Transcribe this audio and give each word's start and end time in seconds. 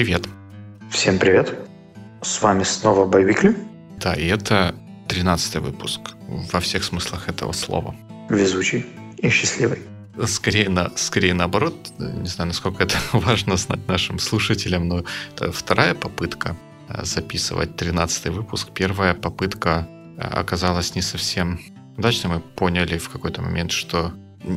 привет. 0.00 0.26
Всем 0.90 1.18
привет. 1.18 1.54
С 2.22 2.40
вами 2.40 2.62
снова 2.62 3.04
Байвикли. 3.04 3.54
Да, 3.98 4.14
и 4.14 4.28
это 4.28 4.74
13 5.08 5.56
выпуск 5.56 6.00
во 6.26 6.60
всех 6.60 6.84
смыслах 6.84 7.28
этого 7.28 7.52
слова. 7.52 7.94
Везучий 8.30 8.86
и 9.18 9.28
счастливый. 9.28 9.78
Скорее, 10.26 10.70
на, 10.70 10.90
скорее 10.96 11.34
наоборот, 11.34 11.74
не 11.98 12.28
знаю, 12.28 12.48
насколько 12.48 12.82
это 12.82 12.96
важно 13.12 13.58
знать 13.58 13.86
нашим 13.88 14.18
слушателям, 14.18 14.88
но 14.88 15.04
это 15.34 15.52
вторая 15.52 15.94
попытка 15.94 16.56
э, 16.88 17.04
записывать 17.04 17.76
13 17.76 18.28
выпуск. 18.28 18.70
Первая 18.72 19.12
попытка 19.12 19.86
э, 20.16 20.22
оказалась 20.22 20.94
не 20.94 21.02
совсем 21.02 21.60
удачной. 21.98 22.36
Мы 22.36 22.40
поняли 22.40 22.96
в 22.96 23.10
какой-то 23.10 23.42
момент, 23.42 23.70
что 23.70 24.14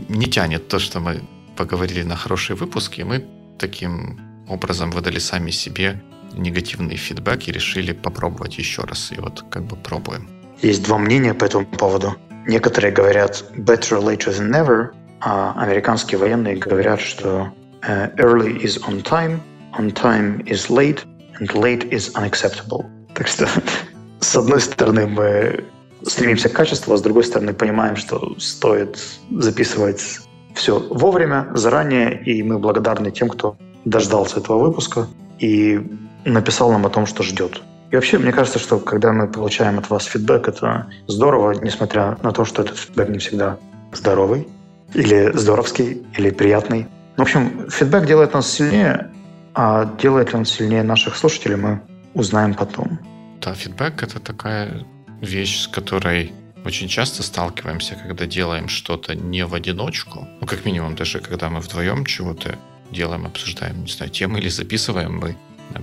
не 0.07 0.27
тянет 0.27 0.69
то, 0.69 0.79
что 0.79 1.01
мы 1.01 1.21
поговорили 1.57 2.03
на 2.03 2.15
хорошие 2.15 2.55
выпуски. 2.55 3.01
Мы 3.01 3.25
таким 3.59 4.22
образом 4.47 4.91
выдали 4.91 5.19
сами 5.19 5.51
себе 5.51 6.01
негативный 6.33 6.95
фидбэк 6.95 7.47
и 7.47 7.51
решили 7.51 7.93
попробовать 7.93 8.57
еще 8.57 8.83
раз. 8.83 9.11
И 9.11 9.19
вот 9.19 9.43
как 9.49 9.63
бы 9.63 9.75
пробуем. 9.75 10.29
Есть 10.61 10.83
два 10.83 10.97
мнения 10.97 11.33
по 11.33 11.45
этому 11.45 11.65
поводу. 11.65 12.15
Некоторые 12.47 12.91
говорят 12.91 13.43
better 13.55 14.01
later 14.01 14.31
than 14.31 14.49
never, 14.49 14.89
а 15.21 15.53
американские 15.57 16.17
военные 16.17 16.57
говорят, 16.57 16.99
что 16.99 17.53
uh, 17.87 18.13
early 18.15 18.61
is 18.61 18.81
on 18.87 19.01
time, 19.03 19.39
on 19.77 19.91
time 19.91 20.43
is 20.45 20.69
late, 20.69 21.05
and 21.39 21.49
late 21.53 21.89
is 21.89 22.11
unacceptable. 22.15 22.85
Так 23.13 23.27
что, 23.27 23.47
с 24.19 24.35
одной 24.35 24.59
стороны, 24.59 25.07
мы 25.07 25.63
стремимся 26.05 26.49
к 26.49 26.53
качеству, 26.53 26.93
а 26.93 26.97
с 26.97 27.01
другой 27.01 27.23
стороны, 27.23 27.53
понимаем, 27.53 27.95
что 27.95 28.35
стоит 28.39 28.99
записывать 29.31 30.19
все 30.53 30.79
вовремя, 30.79 31.49
заранее, 31.55 32.21
и 32.23 32.43
мы 32.43 32.59
благодарны 32.59 33.11
тем, 33.11 33.29
кто 33.29 33.55
дождался 33.85 34.39
этого 34.39 34.59
выпуска 34.59 35.07
и 35.39 35.81
написал 36.25 36.71
нам 36.71 36.85
о 36.85 36.89
том, 36.89 37.05
что 37.05 37.23
ждет. 37.23 37.61
И 37.91 37.95
вообще, 37.95 38.17
мне 38.17 38.31
кажется, 38.31 38.59
что 38.59 38.79
когда 38.79 39.13
мы 39.13 39.27
получаем 39.27 39.77
от 39.77 39.89
вас 39.89 40.05
фидбэк, 40.05 40.47
это 40.47 40.87
здорово, 41.07 41.51
несмотря 41.51 42.17
на 42.23 42.31
то, 42.31 42.43
что 42.43 42.63
этот 42.63 42.77
фидбэк 42.77 43.09
не 43.09 43.19
всегда 43.19 43.57
здоровый, 43.91 44.47
или 44.93 45.31
здоровский, 45.33 46.03
или 46.17 46.31
приятный. 46.31 46.87
В 47.17 47.21
общем, 47.21 47.69
фидбэк 47.69 48.07
делает 48.07 48.33
нас 48.33 48.51
сильнее, 48.51 49.11
а 49.53 49.85
делает 50.01 50.33
ли 50.33 50.39
он 50.39 50.45
сильнее 50.45 50.83
наших 50.83 51.15
слушателей, 51.15 51.55
мы 51.55 51.81
узнаем 52.13 52.53
потом. 52.55 52.99
Да, 53.41 53.53
фидбэк— 53.53 54.01
это 54.03 54.19
такая 54.19 54.85
вещь, 55.21 55.61
с 55.61 55.67
которой 55.67 56.33
очень 56.65 56.87
часто 56.87 57.23
сталкиваемся, 57.23 57.95
когда 57.95 58.25
делаем 58.25 58.69
что-то 58.69 59.15
не 59.15 59.45
в 59.45 59.53
одиночку. 59.53 60.27
Ну, 60.39 60.47
как 60.47 60.65
минимум, 60.65 60.95
даже 60.95 61.19
когда 61.19 61.49
мы 61.49 61.59
вдвоем 61.59 62.05
чего-то 62.05 62.55
делаем, 62.93 63.25
обсуждаем, 63.25 63.83
не 63.83 63.91
знаю, 63.91 64.11
темы 64.11 64.39
или 64.39 64.49
записываем, 64.49 65.17
мы 65.17 65.35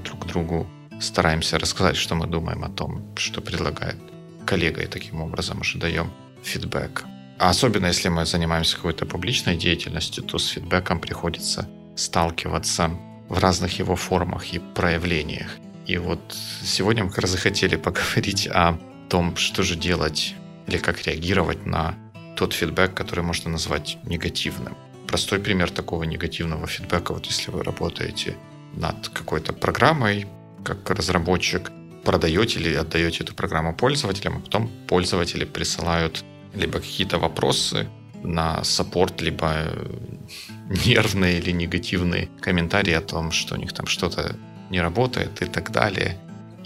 друг 0.04 0.26
другу 0.26 0.66
стараемся 1.00 1.58
рассказать, 1.58 1.96
что 1.96 2.14
мы 2.14 2.26
думаем 2.26 2.64
о 2.64 2.68
том, 2.68 3.04
что 3.16 3.40
предлагает 3.40 3.96
коллега, 4.46 4.82
и 4.82 4.86
таким 4.86 5.20
образом 5.20 5.60
уже 5.60 5.78
даем 5.78 6.12
фидбэк. 6.42 7.04
А 7.38 7.50
особенно 7.50 7.86
если 7.86 8.08
мы 8.08 8.26
занимаемся 8.26 8.76
какой-то 8.76 9.06
публичной 9.06 9.56
деятельностью, 9.56 10.22
то 10.22 10.38
с 10.38 10.48
фидбэком 10.48 11.00
приходится 11.00 11.68
сталкиваться 11.96 12.90
в 13.28 13.38
разных 13.38 13.78
его 13.78 13.96
формах 13.96 14.52
и 14.52 14.58
проявлениях. 14.58 15.56
И 15.86 15.96
вот 15.98 16.20
сегодня 16.62 17.04
мы 17.04 17.10
как 17.10 17.20
раз 17.20 17.30
захотели 17.30 17.76
поговорить 17.88 18.46
о 18.46 18.78
том, 19.08 19.36
что 19.36 19.62
же 19.62 19.76
делать 19.76 20.34
или 20.66 20.78
как 20.78 21.02
реагировать 21.06 21.66
на 21.66 21.94
тот 22.36 22.52
фидбэк, 22.52 22.94
который 22.94 23.24
можно 23.24 23.50
назвать 23.50 23.98
негативным. 24.04 24.76
Простой 25.10 25.40
пример 25.40 25.72
такого 25.72 26.04
негативного 26.04 26.68
фидбэка, 26.68 27.12
вот 27.12 27.26
если 27.26 27.50
вы 27.50 27.64
работаете 27.64 28.36
над 28.74 29.08
какой-то 29.08 29.52
программой, 29.52 30.28
как 30.64 30.88
разработчик, 30.88 31.72
продаете 32.04 32.60
или 32.60 32.76
отдаете 32.76 33.24
эту 33.24 33.34
программу 33.34 33.74
пользователям, 33.74 34.36
а 34.36 34.40
потом 34.40 34.70
пользователи 34.86 35.44
присылают 35.44 36.24
либо 36.54 36.78
какие-то 36.78 37.18
вопросы 37.18 37.88
на 38.22 38.62
саппорт, 38.62 39.20
либо 39.20 39.72
нервные 40.86 41.40
или 41.40 41.50
негативные 41.50 42.28
комментарии 42.40 42.92
о 42.92 43.00
том, 43.00 43.32
что 43.32 43.56
у 43.56 43.58
них 43.58 43.72
там 43.72 43.88
что-то 43.88 44.36
не 44.70 44.80
работает 44.80 45.42
и 45.42 45.46
так 45.46 45.72
далее. 45.72 46.18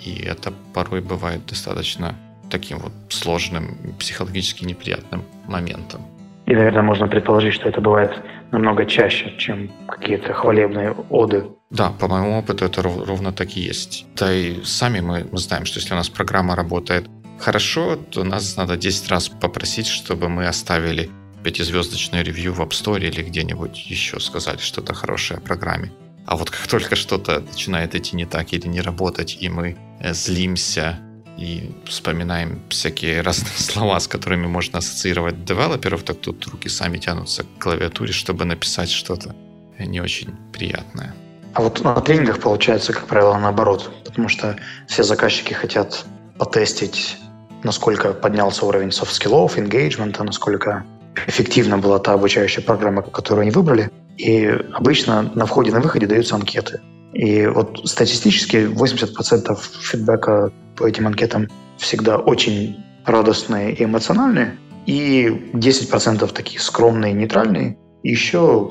И 0.05 0.17
это 0.17 0.53
порой 0.75 1.01
бывает 1.01 1.47
достаточно 1.47 2.15
таким 2.51 2.79
вот 2.79 2.93
сложным, 3.09 3.97
психологически 3.99 4.65
неприятным 4.65 5.25
моментом. 5.47 6.14
И, 6.47 6.55
наверное, 6.55 6.83
можно 6.83 7.09
предположить, 7.09 7.55
что 7.55 7.69
это 7.69 7.81
бывает 7.81 8.13
намного 8.53 8.85
чаще, 8.85 9.33
чем 9.39 9.71
какие-то 9.89 10.33
хвалебные 10.33 10.93
оды. 11.11 11.47
Да, 11.71 11.91
по 11.91 12.07
моему 12.07 12.39
опыту 12.39 12.67
это 12.67 12.83
ровно 12.83 13.33
так 13.33 13.57
и 13.57 13.61
есть. 13.61 14.07
Да 14.17 14.33
и 14.33 14.63
сами 14.63 15.01
мы 15.01 15.27
знаем, 15.33 15.65
что 15.65 15.81
если 15.81 15.95
у 15.95 15.97
нас 15.97 16.09
программа 16.09 16.55
работает 16.55 17.09
хорошо, 17.39 17.97
то 17.97 18.25
нас 18.25 18.57
надо 18.57 18.77
10 18.77 19.11
раз 19.11 19.29
попросить, 19.29 19.87
чтобы 19.87 20.29
мы 20.29 20.47
оставили 20.47 21.11
пятизвездочное 21.43 22.23
ревью 22.23 22.53
в 22.53 22.61
App 22.61 22.71
Store 22.71 23.01
или 23.01 23.23
где-нибудь 23.23 23.91
еще 23.91 24.21
сказали 24.21 24.59
что-то 24.59 24.95
хорошее 24.95 25.39
о 25.39 25.41
программе. 25.41 25.93
А 26.27 26.37
вот 26.37 26.51
как 26.51 26.67
только 26.69 26.97
что-то 26.97 27.41
начинает 27.41 27.95
идти 27.95 28.17
не 28.17 28.27
так 28.27 28.53
или 28.53 28.67
не 28.67 28.81
работать, 28.81 29.39
и 29.41 29.49
мы 29.49 29.77
э, 30.01 30.13
злимся 30.15 30.99
и 31.39 31.73
вспоминаем 31.87 32.63
всякие 32.69 33.21
разные 33.23 33.57
слова, 33.57 33.99
с 34.01 34.09
которыми 34.09 34.47
можно 34.47 34.79
ассоциировать 34.79 35.45
девелоперов, 35.45 36.03
так 36.03 36.19
тут 36.21 36.47
руки 36.47 36.69
сами 36.69 36.99
тянутся 36.99 37.45
к 37.45 37.63
клавиатуре, 37.63 38.13
чтобы 38.13 38.45
написать 38.45 38.91
что-то 38.91 39.35
не 39.79 40.01
очень 40.01 40.31
приятное. 40.53 41.15
А 41.55 41.63
вот 41.63 41.83
на 41.85 42.01
тренингах 42.01 42.41
получается, 42.41 42.93
как 42.93 43.07
правило, 43.07 43.39
наоборот, 43.39 43.91
потому 44.05 44.29
что 44.29 44.57
все 44.89 45.03
заказчики 45.03 45.53
хотят 45.53 46.05
потестить, 46.39 47.17
насколько 47.63 48.13
поднялся 48.13 48.67
уровень 48.67 48.91
soft 48.91 49.11
skill-ов, 49.11 49.57
engagement, 49.57 50.21
насколько 50.23 50.85
эффективна 51.27 51.79
была 51.79 51.99
та 51.99 52.15
обучающая 52.15 52.63
программа, 52.63 53.03
которую 53.03 53.43
они 53.43 53.51
выбрали. 53.51 53.91
И 54.17 54.47
обычно 54.73 55.23
на 55.35 55.47
входе 55.47 55.71
и 55.71 55.73
на 55.73 55.81
выходе 55.81 56.07
даются 56.07 56.35
анкеты. 56.35 56.81
И 57.15 57.47
вот 57.47 57.81
статистически 57.85 58.57
80% 58.57 59.59
feedback-а 59.81 60.53
по 60.77 60.87
этим 60.87 61.07
анкетам 61.07 61.49
всегда 61.79 62.19
очень 62.19 62.85
радостные 63.07 63.73
и 63.75 63.85
эмоциональные, 63.85 64.57
и 64.87 65.29
10% 65.53 66.33
такие 66.33 66.61
скромные, 66.61 67.13
нейтральные. 67.13 67.79
И 68.03 68.11
еще 68.11 68.71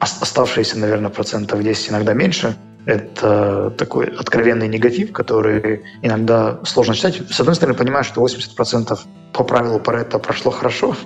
оставшиеся, 0.00 0.78
наверное, 0.78 1.10
процентов 1.10 1.62
10, 1.62 1.90
иногда 1.90 2.12
меньше, 2.12 2.56
это 2.86 3.70
такой 3.78 4.06
откровенный 4.06 4.68
негатив, 4.68 5.12
который 5.12 5.82
иногда 6.02 6.60
сложно 6.64 6.94
читать. 6.94 7.22
С 7.30 7.40
одной 7.40 7.54
стороны, 7.54 7.78
понимаешь, 7.78 8.06
что 8.06 8.22
80% 8.22 8.98
по 9.32 9.44
правилу 9.44 9.80
Паретта 9.80 10.18
прошло 10.18 10.50
хорошо, 10.50 10.96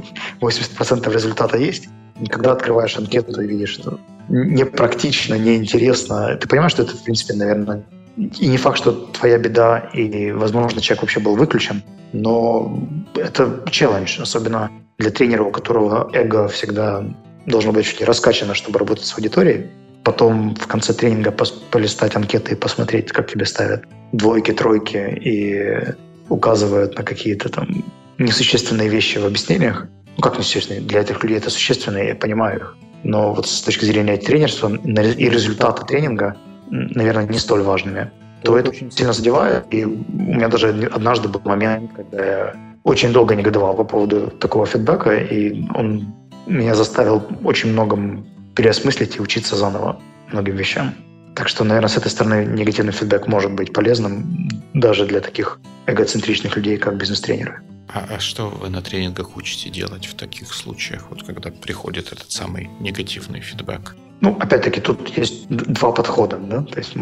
80% 0.40 1.12
результата 1.12 1.56
есть. 1.56 1.88
Когда 2.28 2.52
открываешь 2.52 2.96
анкету, 2.96 3.32
ты 3.32 3.46
видишь, 3.46 3.70
что 3.70 3.98
непрактично, 4.28 5.34
неинтересно. 5.34 6.36
Ты 6.36 6.48
понимаешь, 6.48 6.72
что 6.72 6.82
это, 6.82 6.96
в 6.96 7.02
принципе, 7.02 7.34
наверное, 7.34 7.84
и 8.16 8.48
не 8.48 8.56
факт, 8.56 8.78
что 8.78 8.92
твоя 8.92 9.38
беда, 9.38 9.90
и, 9.94 10.32
возможно, 10.32 10.80
человек 10.80 11.02
вообще 11.02 11.20
был 11.20 11.36
выключен, 11.36 11.82
но 12.12 12.78
это 13.14 13.62
челлендж, 13.70 14.20
особенно 14.20 14.70
для 14.98 15.10
тренера, 15.10 15.44
у 15.44 15.50
которого 15.52 16.10
эго 16.12 16.48
всегда 16.48 17.04
должно 17.46 17.72
быть 17.72 17.86
чуть 17.86 18.02
раскачано, 18.02 18.54
чтобы 18.54 18.78
работать 18.78 19.06
с 19.06 19.14
аудиторией. 19.14 19.66
Потом 20.02 20.54
в 20.54 20.66
конце 20.66 20.92
тренинга 20.94 21.30
полистать 21.70 22.16
анкеты 22.16 22.52
и 22.52 22.56
посмотреть, 22.56 23.12
как 23.12 23.30
тебе 23.30 23.44
ставят 23.44 23.84
двойки, 24.12 24.52
тройки 24.52 24.96
и 24.96 25.94
указывают 26.28 26.96
на 26.96 27.04
какие-то 27.04 27.48
там 27.48 27.84
несущественные 28.18 28.88
вещи 28.88 29.18
в 29.18 29.26
объяснениях. 29.26 29.86
Ну, 30.18 30.22
как 30.22 30.38
несущественные? 30.38 30.82
Для 30.82 31.00
этих 31.00 31.22
людей 31.22 31.38
это 31.38 31.48
существенные, 31.48 32.08
я 32.08 32.14
понимаю 32.14 32.58
их. 32.58 32.76
Но 33.04 33.32
вот 33.32 33.46
с 33.48 33.62
точки 33.62 33.86
зрения 33.86 34.16
тренерства 34.16 34.68
и 34.68 35.30
результата 35.30 35.84
тренинга 35.84 36.36
наверное, 36.70 37.26
не 37.26 37.38
столь 37.38 37.62
важными, 37.62 38.10
то 38.42 38.56
это 38.56 38.70
очень 38.70 38.90
сильно 38.90 39.12
задевает. 39.12 39.64
И 39.70 39.84
у 39.84 40.04
меня 40.12 40.48
даже 40.48 40.90
однажды 40.92 41.28
был 41.28 41.40
момент, 41.44 41.90
когда 41.94 42.24
я 42.24 42.54
очень 42.84 43.12
долго 43.12 43.34
негодовал 43.34 43.74
по 43.74 43.84
поводу 43.84 44.30
такого 44.30 44.66
фидбэка, 44.66 45.16
и 45.16 45.64
он 45.74 46.14
меня 46.46 46.74
заставил 46.74 47.22
очень 47.44 47.72
многом 47.72 48.26
переосмыслить 48.54 49.16
и 49.16 49.20
учиться 49.20 49.56
заново 49.56 50.00
многим 50.32 50.56
вещам. 50.56 50.94
Так 51.34 51.48
что, 51.48 51.64
наверное, 51.64 51.88
с 51.88 51.96
этой 51.96 52.10
стороны 52.10 52.44
негативный 52.46 52.92
фидбэк 52.92 53.28
может 53.28 53.52
быть 53.52 53.72
полезным 53.72 54.48
даже 54.74 55.06
для 55.06 55.20
таких 55.20 55.60
эгоцентричных 55.86 56.56
людей, 56.56 56.76
как 56.78 56.96
бизнес-тренеры. 56.96 57.60
А, 57.88 58.06
а 58.16 58.20
что 58.20 58.48
вы 58.48 58.68
на 58.68 58.82
тренингах 58.82 59.36
учите 59.36 59.70
делать 59.70 60.06
в 60.06 60.14
таких 60.14 60.52
случаях, 60.52 61.06
вот 61.10 61.22
когда 61.22 61.50
приходит 61.50 62.12
этот 62.12 62.30
самый 62.30 62.68
негативный 62.80 63.40
фидбэк? 63.40 63.96
Ну, 64.20 64.36
опять-таки, 64.38 64.80
тут 64.80 65.16
есть 65.16 65.48
два 65.48 65.92
подхода. 65.92 66.36
Да? 66.36 66.62
То 66.62 66.78
есть 66.78 66.94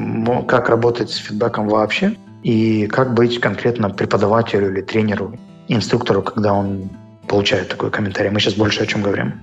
как 0.46 0.68
работать 0.68 1.10
с 1.10 1.16
фидбэком 1.16 1.68
вообще 1.68 2.14
и 2.42 2.86
как 2.86 3.14
быть 3.14 3.40
конкретно 3.40 3.90
преподавателю 3.90 4.70
или 4.70 4.82
тренеру, 4.82 5.38
инструктору, 5.68 6.22
когда 6.22 6.52
он 6.52 6.90
получает 7.26 7.68
такой 7.68 7.90
комментарий. 7.90 8.30
Мы 8.30 8.38
сейчас 8.38 8.54
больше 8.54 8.82
о 8.82 8.86
чем 8.86 9.02
говорим? 9.02 9.40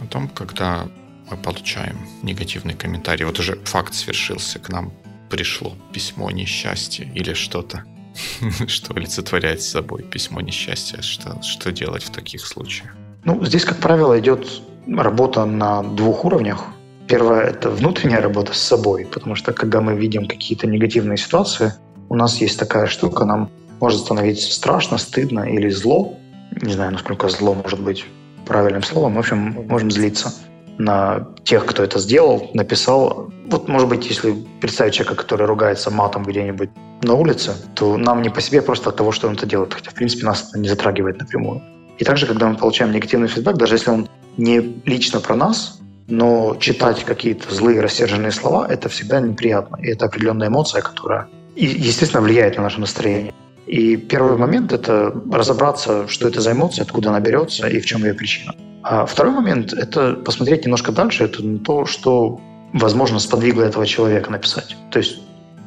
О 0.00 0.06
том, 0.06 0.28
когда 0.28 0.86
мы 1.30 1.36
получаем 1.36 1.98
негативный 2.22 2.74
комментарий. 2.74 3.24
Вот 3.24 3.38
уже 3.38 3.56
факт 3.64 3.94
свершился, 3.94 4.58
к 4.58 4.68
нам 4.68 4.92
пришло 5.30 5.74
письмо 5.92 6.30
несчастья 6.30 7.10
или 7.14 7.32
что-то, 7.34 7.84
что 8.68 8.94
олицетворяет 8.94 9.62
собой 9.62 10.02
письмо 10.02 10.40
несчастья, 10.40 11.02
что, 11.02 11.40
что 11.42 11.72
делать 11.72 12.04
в 12.04 12.10
таких 12.10 12.46
случаях? 12.46 12.90
Ну, 13.24 13.44
здесь, 13.44 13.64
как 13.64 13.78
правило, 13.78 14.18
идет 14.18 14.46
работа 14.86 15.44
на 15.44 15.82
двух 15.82 16.24
уровнях. 16.24 16.64
Первое– 17.06 17.40
это 17.42 17.70
внутренняя 17.70 18.20
работа 18.20 18.52
с 18.54 18.58
собой, 18.58 19.06
потому 19.06 19.34
что 19.34 19.52
когда 19.52 19.80
мы 19.80 19.96
видим 19.96 20.26
какие-то 20.26 20.66
негативные 20.66 21.16
ситуации, 21.16 21.74
у 22.08 22.16
нас 22.16 22.40
есть 22.40 22.58
такая 22.58 22.86
штука, 22.86 23.24
нам 23.24 23.50
может 23.80 24.00
становиться 24.00 24.52
страшно, 24.52 24.98
стыдно 24.98 25.40
или 25.40 25.68
зло. 25.68 26.14
Не 26.62 26.72
знаю, 26.72 26.92
насколько 26.92 27.28
зло 27.28 27.54
может 27.54 27.80
быть 27.80 28.06
правильным 28.46 28.82
словом. 28.82 29.14
В 29.14 29.18
общем, 29.18 29.66
можем 29.68 29.90
злиться 29.90 30.32
на 30.78 31.28
тех, 31.44 31.66
кто 31.66 31.82
это 31.82 31.98
сделал, 31.98 32.50
написал. 32.54 33.30
Вот, 33.46 33.68
может 33.68 33.88
быть, 33.88 34.08
если 34.08 34.34
представить 34.60 34.94
человека, 34.94 35.16
который 35.16 35.46
ругается 35.46 35.90
матом 35.90 36.24
где-нибудь 36.24 36.70
на 37.02 37.14
улице, 37.14 37.52
то 37.74 37.96
нам 37.96 38.22
не 38.22 38.30
по 38.30 38.40
себе 38.40 38.62
просто 38.62 38.90
от 38.90 38.96
того, 38.96 39.12
что 39.12 39.28
он 39.28 39.34
это 39.34 39.46
делает, 39.46 39.74
хотя, 39.74 39.90
в 39.90 39.94
принципе, 39.94 40.26
нас 40.26 40.48
это 40.48 40.58
не 40.58 40.68
затрагивает 40.68 41.18
напрямую. 41.18 41.62
И 41.98 42.04
также, 42.04 42.26
когда 42.26 42.48
мы 42.48 42.56
получаем 42.56 42.92
негативный 42.92 43.28
фидбэк, 43.28 43.56
даже 43.56 43.74
если 43.74 43.90
он 43.90 44.08
не 44.36 44.80
лично 44.84 45.20
про 45.20 45.36
нас, 45.36 45.78
но 46.08 46.56
читать 46.60 47.04
какие-то 47.04 47.54
злые, 47.54 47.80
рассерженные 47.80 48.32
слова– 48.32 48.66
это 48.70 48.88
всегда 48.88 49.20
неприятно. 49.20 49.76
И 49.76 49.88
это 49.88 50.06
определенная 50.06 50.48
эмоция, 50.48 50.82
которая, 50.82 51.28
естественно, 51.56 52.22
влияет 52.22 52.56
на 52.56 52.62
наше 52.62 52.80
настроение. 52.80 53.32
И 53.66 53.96
первый 53.96 54.36
момент– 54.36 54.72
это 54.74 55.14
разобраться, 55.32 56.06
что 56.08 56.28
это 56.28 56.40
за 56.40 56.52
эмоция, 56.52 56.84
откуда 56.84 57.08
она 57.08 57.20
берется 57.20 57.66
и 57.66 57.80
в 57.80 57.86
чем 57.86 58.04
ее 58.04 58.12
причина. 58.12 58.54
А 58.82 59.06
второй 59.06 59.32
момент– 59.32 59.72
это 59.72 60.12
посмотреть 60.12 60.64
немножко 60.64 60.92
дальше, 60.92 61.24
это 61.24 61.42
то, 61.58 61.86
что, 61.86 62.38
возможно, 62.74 63.18
сподвигло 63.18 63.62
этого 63.62 63.86
человека 63.86 64.30
написать. 64.30 64.76
То 64.90 64.98
есть, 64.98 65.20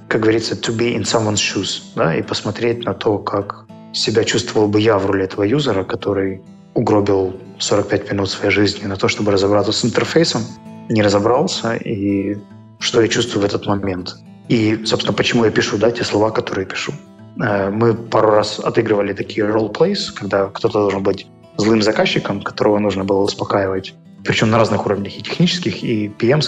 как 0.08 0.22
говорится, 0.22 0.56
to 0.56 0.76
be 0.76 0.96
in 0.96 1.04
someone's 1.04 1.36
shoes, 1.36 1.82
да, 1.96 2.16
и 2.16 2.22
посмотреть 2.22 2.86
на 2.86 2.94
то, 2.94 3.18
как 3.18 3.66
себя 3.94 4.24
чувствовал 4.24 4.68
бы 4.68 4.80
я 4.80 4.98
в 4.98 5.06
роли 5.06 5.24
этого 5.24 5.44
юзера, 5.44 5.84
который 5.84 6.42
угробил 6.74 7.36
45 7.60 8.12
минут 8.12 8.30
своей 8.30 8.52
жизни 8.52 8.86
на 8.86 8.96
то, 8.96 9.08
чтобы 9.08 9.32
разобраться 9.32 9.72
с 9.72 9.84
интерфейсом, 9.84 10.44
не 10.90 11.02
разобрался, 11.02 11.76
и 11.76 12.38
что 12.80 13.02
я 13.02 13.08
чувствую 13.08 13.42
в 13.42 13.46
этот 13.46 13.66
момент. 13.66 14.16
И, 14.48 14.86
собственно, 14.86 15.14
почему 15.14 15.46
я 15.46 15.52
пишу 15.52 15.78
да, 15.78 15.92
те 15.92 16.04
слова, 16.04 16.30
которые 16.30 16.66
пишу. 16.66 16.94
Э, 17.42 17.70
мы 17.70 17.94
пару 17.94 18.30
раз 18.30 18.60
отыгрывали 18.60 19.14
такие 19.14 19.46
role-plays, 19.46 20.14
когда 20.16 20.46
кто-то 20.48 20.80
должен 20.80 21.04
быть 21.04 21.28
злым 21.58 21.82
заказчиком, 21.82 22.42
которого 22.42 22.80
нужно 22.80 23.04
было 23.04 23.22
успокаивать. 23.22 23.94
Причем 24.24 24.52
на 24.52 24.58
разных 24.58 24.86
уровнях, 24.86 25.18
и 25.18 25.22
технических, 25.22 25.84
и 25.84 26.08
pm 26.08 26.42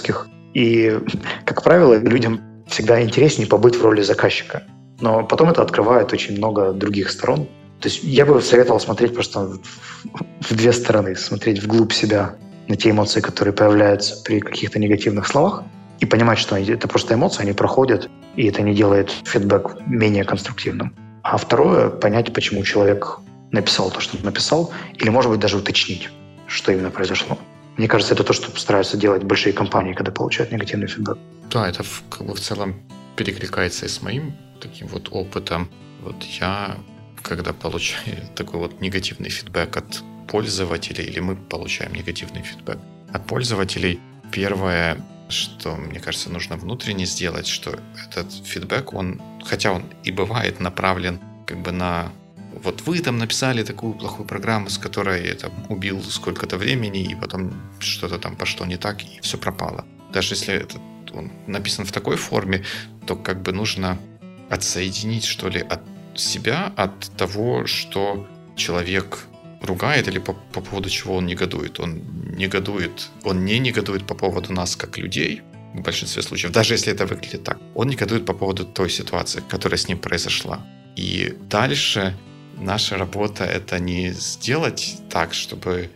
И, 0.54 0.98
как 1.44 1.62
правило, 1.62 1.98
людям 1.98 2.40
всегда 2.70 3.02
интереснее 3.02 3.48
побыть 3.48 3.76
в 3.76 3.82
роли 3.82 4.02
заказчика. 4.02 4.62
Но 5.00 5.24
потом 5.24 5.50
это 5.50 5.62
открывает 5.62 6.12
очень 6.12 6.36
много 6.36 6.72
других 6.72 7.10
сторон. 7.10 7.46
То 7.80 7.88
есть 7.88 8.04
я 8.04 8.26
бы 8.26 8.40
советовал 8.42 8.80
смотреть 8.80 9.14
просто 9.14 9.58
в 10.40 10.54
две 10.54 10.72
стороны. 10.72 11.16
Смотреть 11.16 11.62
вглубь 11.62 11.92
себя 11.92 12.36
на 12.68 12.76
те 12.76 12.90
эмоции, 12.90 13.20
которые 13.20 13.52
появляются 13.54 14.22
при 14.22 14.40
каких-то 14.40 14.78
негативных 14.78 15.26
словах, 15.26 15.64
и 15.98 16.06
понимать, 16.06 16.38
что 16.38 16.56
это 16.56 16.88
просто 16.88 17.14
эмоции, 17.14 17.42
они 17.42 17.52
проходят, 17.52 18.08
и 18.36 18.46
это 18.46 18.62
не 18.62 18.74
делает 18.74 19.10
фидбэк 19.24 19.86
менее 19.86 20.24
конструктивным. 20.24 20.94
А 21.22 21.36
второе— 21.36 21.88
понять, 22.00 22.32
почему 22.32 22.62
человек 22.64 23.18
написал 23.50 23.90
то, 23.90 24.00
что 24.00 24.16
написал, 24.24 24.72
или, 24.96 25.10
может 25.10 25.30
быть, 25.30 25.40
даже 25.40 25.58
уточнить, 25.58 26.08
что 26.46 26.72
именно 26.72 26.90
произошло. 26.90 27.36
Мне 27.80 27.88
кажется, 27.88 28.12
это 28.12 28.24
то, 28.24 28.34
что 28.34 28.54
стараются 28.60 28.98
делать 28.98 29.24
большие 29.24 29.54
компании, 29.54 29.94
когда 29.94 30.12
получают 30.12 30.52
негативный 30.52 30.86
фидбэк. 30.86 31.16
Да, 31.50 31.66
это 31.66 31.82
в, 31.82 32.02
как 32.10 32.26
бы 32.26 32.34
в 32.34 32.40
целом 32.40 32.74
перекликается 33.16 33.86
и 33.86 33.88
с 33.88 34.02
моим 34.02 34.36
таким 34.60 34.86
вот 34.88 35.08
опытом. 35.10 35.70
Вот 36.02 36.22
я, 36.24 36.76
когда 37.22 37.54
получаю 37.54 38.18
такой 38.36 38.60
вот 38.60 38.82
негативный 38.82 39.30
фидбэк 39.30 39.78
от 39.78 40.02
пользователей, 40.28 41.06
или 41.06 41.20
мы 41.20 41.36
получаем 41.36 41.94
негативный 41.94 42.42
фидбэк 42.42 42.78
от 43.14 43.26
пользователей, 43.26 43.98
первое, 44.30 44.98
что, 45.30 45.74
мне 45.74 46.00
кажется, 46.00 46.28
нужно 46.28 46.58
внутренне 46.58 47.06
сделать, 47.06 47.46
что 47.46 47.80
этот 48.06 48.30
фидбэк, 48.44 48.92
он, 48.92 49.22
хотя 49.42 49.72
он 49.72 49.84
и 50.04 50.12
бывает 50.12 50.60
направлен 50.60 51.18
как 51.46 51.62
бы 51.62 51.72
на 51.72 52.12
вот 52.62 52.82
вы 52.82 53.00
там 53.00 53.18
написали 53.18 53.62
такую 53.62 53.94
плохую 53.94 54.26
программу, 54.26 54.68
с 54.68 54.78
которой 54.78 55.26
я 55.26 55.34
там 55.34 55.52
убил 55.68 56.02
сколько-то 56.02 56.56
времени, 56.58 57.02
и 57.02 57.14
потом 57.14 57.52
что-то 57.78 58.18
там 58.18 58.36
пошло 58.36 58.66
не 58.66 58.76
так, 58.76 59.02
и 59.02 59.20
все 59.22 59.38
пропало. 59.38 59.84
Даже 60.12 60.34
если 60.34 60.54
это 60.54 60.78
он 61.14 61.30
написан 61.46 61.84
в 61.84 61.92
такой 61.92 62.16
форме, 62.16 62.64
то 63.06 63.16
как 63.16 63.42
бы 63.42 63.52
нужно 63.52 63.98
отсоединить, 64.48 65.24
что 65.24 65.48
ли, 65.48 65.60
от 65.60 65.80
себя, 66.14 66.72
от 66.76 67.10
того, 67.16 67.66
что 67.66 68.28
человек 68.56 69.26
ругает 69.62 70.08
или 70.08 70.18
по, 70.18 70.32
по 70.32 70.60
поводу 70.60 70.88
чего 70.90 71.16
он 71.16 71.26
негодует. 71.26 71.80
Он 71.80 72.02
негодует, 72.36 73.10
он 73.24 73.44
не 73.44 73.58
негодует 73.58 74.06
по 74.06 74.14
поводу 74.14 74.52
нас 74.52 74.76
как 74.76 74.98
людей, 74.98 75.42
в 75.74 75.82
большинстве 75.82 76.22
случаев, 76.22 76.52
даже 76.52 76.74
если 76.74 76.92
это 76.92 77.06
выглядит 77.06 77.44
так. 77.44 77.58
Он 77.74 77.88
негодует 77.88 78.26
по 78.26 78.34
поводу 78.34 78.64
той 78.64 78.90
ситуации, 78.90 79.42
которая 79.48 79.78
с 79.78 79.88
ним 79.88 79.98
произошла. 79.98 80.66
И 80.96 81.36
дальше 81.48 82.16
наша 82.58 82.96
работа 82.96 83.44
это 83.44 83.78
не 83.78 84.10
сделать 84.10 84.98
так, 85.10 85.34
чтобы 85.34 85.90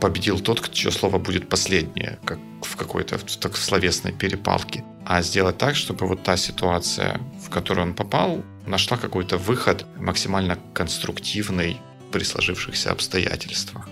победил 0.00 0.38
тот, 0.40 0.70
чье 0.70 0.90
слово 0.90 1.18
будет 1.18 1.48
последнее, 1.48 2.18
как 2.24 2.38
в 2.62 2.76
какой-то 2.76 3.16
так, 3.40 3.52
в 3.52 3.58
словесной 3.58 4.12
перепалке, 4.12 4.84
а 5.06 5.22
сделать 5.22 5.58
так, 5.58 5.74
чтобы 5.74 6.06
вот 6.06 6.22
та 6.22 6.36
ситуация, 6.36 7.20
в 7.46 7.50
которую 7.50 7.88
он 7.88 7.94
попал, 7.94 8.42
нашла 8.66 8.96
какой-то 8.96 9.38
выход 9.38 9.86
максимально 9.98 10.58
конструктивный 10.74 11.78
при 12.12 12.24
сложившихся 12.24 12.90
обстоятельствах. 12.90 13.88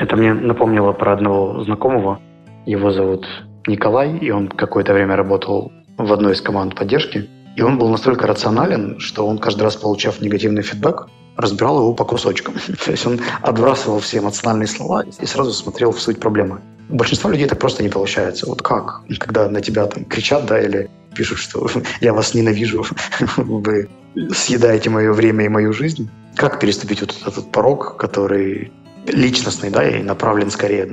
Это 0.00 0.16
мне 0.16 0.34
напомнило 0.34 0.92
про 0.92 1.14
одного 1.14 1.64
знакомого. 1.64 2.20
Его 2.66 2.90
зовут 2.90 3.26
Николай, 3.66 4.18
и 4.18 4.30
он 4.30 4.48
какое-то 4.48 4.92
время 4.92 5.16
работал 5.16 5.72
в 5.96 6.12
одной 6.12 6.32
из 6.32 6.40
команд 6.40 6.74
поддержки. 6.74 7.28
И 7.56 7.62
он 7.62 7.78
был 7.78 7.88
настолько 7.88 8.26
рационален, 8.26 8.98
что 8.98 9.26
он 9.26 9.38
каждый 9.38 9.62
раз, 9.62 9.76
получав 9.76 10.20
негативный 10.20 10.62
фидбэк, 10.62 11.08
разбирал 11.36 11.78
его 11.78 11.94
по 11.94 12.04
кусочкам. 12.04 12.54
То 12.84 12.90
есть 12.90 13.06
он 13.06 13.20
отбрасывал 13.42 14.00
все 14.00 14.18
эмоциональные 14.18 14.68
слова 14.68 15.04
и 15.04 15.26
сразу 15.26 15.52
смотрел 15.52 15.92
в 15.92 16.00
суть 16.00 16.20
проблемы. 16.20 16.60
У 16.88 16.96
большинства 16.96 17.30
людей 17.30 17.46
так 17.46 17.58
просто 17.58 17.82
не 17.82 17.88
получается. 17.88 18.46
Вот 18.46 18.62
как? 18.62 19.02
Когда 19.18 19.48
на 19.48 19.60
тебя 19.60 19.86
там 19.86 20.04
кричат, 20.04 20.46
да, 20.46 20.60
или 20.60 20.90
пишут, 21.14 21.38
что 21.38 21.68
я 22.00 22.12
вас 22.12 22.34
ненавижу, 22.34 22.84
вы 23.36 23.88
съедаете 24.34 24.90
мое 24.90 25.12
время 25.12 25.44
и 25.44 25.48
мою 25.48 25.72
жизнь. 25.72 26.10
Как 26.36 26.60
переступить 26.60 27.00
вот 27.00 27.14
этот 27.26 27.50
порог, 27.52 27.96
который 27.96 28.72
личностный, 29.06 29.70
да, 29.70 29.88
и 29.88 30.02
направлен 30.02 30.50
скорее 30.50 30.86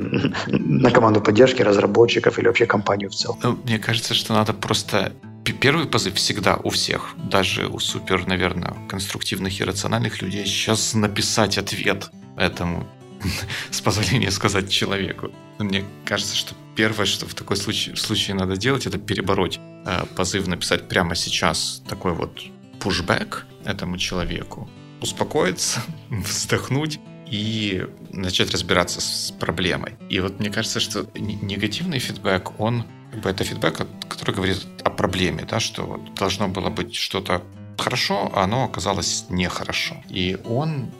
на 0.48 0.92
команду 0.92 1.22
поддержки 1.22 1.62
разработчиков 1.62 2.40
или 2.40 2.48
вообще 2.48 2.66
компанию 2.66 3.10
в 3.10 3.14
целом? 3.14 3.40
Ну, 3.44 3.60
мне 3.64 3.78
кажется, 3.78 4.14
что 4.14 4.34
надо 4.34 4.54
просто 4.54 5.12
первый 5.54 5.86
позыв 5.86 6.16
всегда 6.16 6.58
у 6.58 6.70
всех, 6.70 7.14
даже 7.18 7.68
у 7.68 7.80
супер, 7.80 8.28
наверное, 8.28 8.76
конструктивных 8.88 9.60
и 9.60 9.64
рациональных 9.64 10.22
людей, 10.22 10.46
сейчас 10.46 10.94
написать 10.94 11.58
ответ 11.58 12.10
этому, 12.38 12.88
с 13.72 13.82
позволения 13.82 14.32
сказать 14.32 14.70
человеку. 14.70 15.32
Мне 15.60 15.84
кажется, 16.06 16.36
что 16.36 16.56
первое, 16.76 17.06
что 17.06 17.28
в 17.28 17.34
такой 17.34 17.58
случае, 17.58 17.96
случае 17.96 18.36
надо 18.36 18.58
делать, 18.58 18.86
это 18.86 18.98
перебороть 18.98 19.60
э, 19.86 20.06
позыв 20.16 20.48
написать 20.48 20.88
прямо 20.88 21.16
сейчас 21.16 21.84
такой 21.88 22.14
вот 22.14 22.42
пушбэк 22.80 23.46
этому 23.66 23.98
человеку, 23.98 24.70
успокоиться, 25.02 25.82
вздохнуть 26.10 27.00
и 27.30 27.86
начать 28.12 28.52
разбираться 28.52 29.02
с 29.02 29.32
проблемой. 29.40 29.96
И 30.10 30.20
вот 30.20 30.40
мне 30.40 30.50
кажется, 30.50 30.80
что 30.80 31.08
негативный 31.16 32.00
фидбэк, 32.00 32.60
он 32.60 32.86
как 33.12 33.22
бы 33.22 33.30
это 33.30 33.44
фидбэк, 33.44 33.88
который 34.08 34.36
говорит 34.36 34.66
о 34.84 34.90
проблеме, 34.90 35.46
да, 35.50 35.60
что 35.60 36.00
должно 36.16 36.48
было 36.48 36.70
быть 36.70 36.96
что-то 36.96 37.42
хорошо, 37.78 38.32
а 38.34 38.44
оно 38.44 38.66
оказалось 38.66 39.26
нехорошо. 39.30 39.96
И 40.10 40.38
он, 40.46 40.92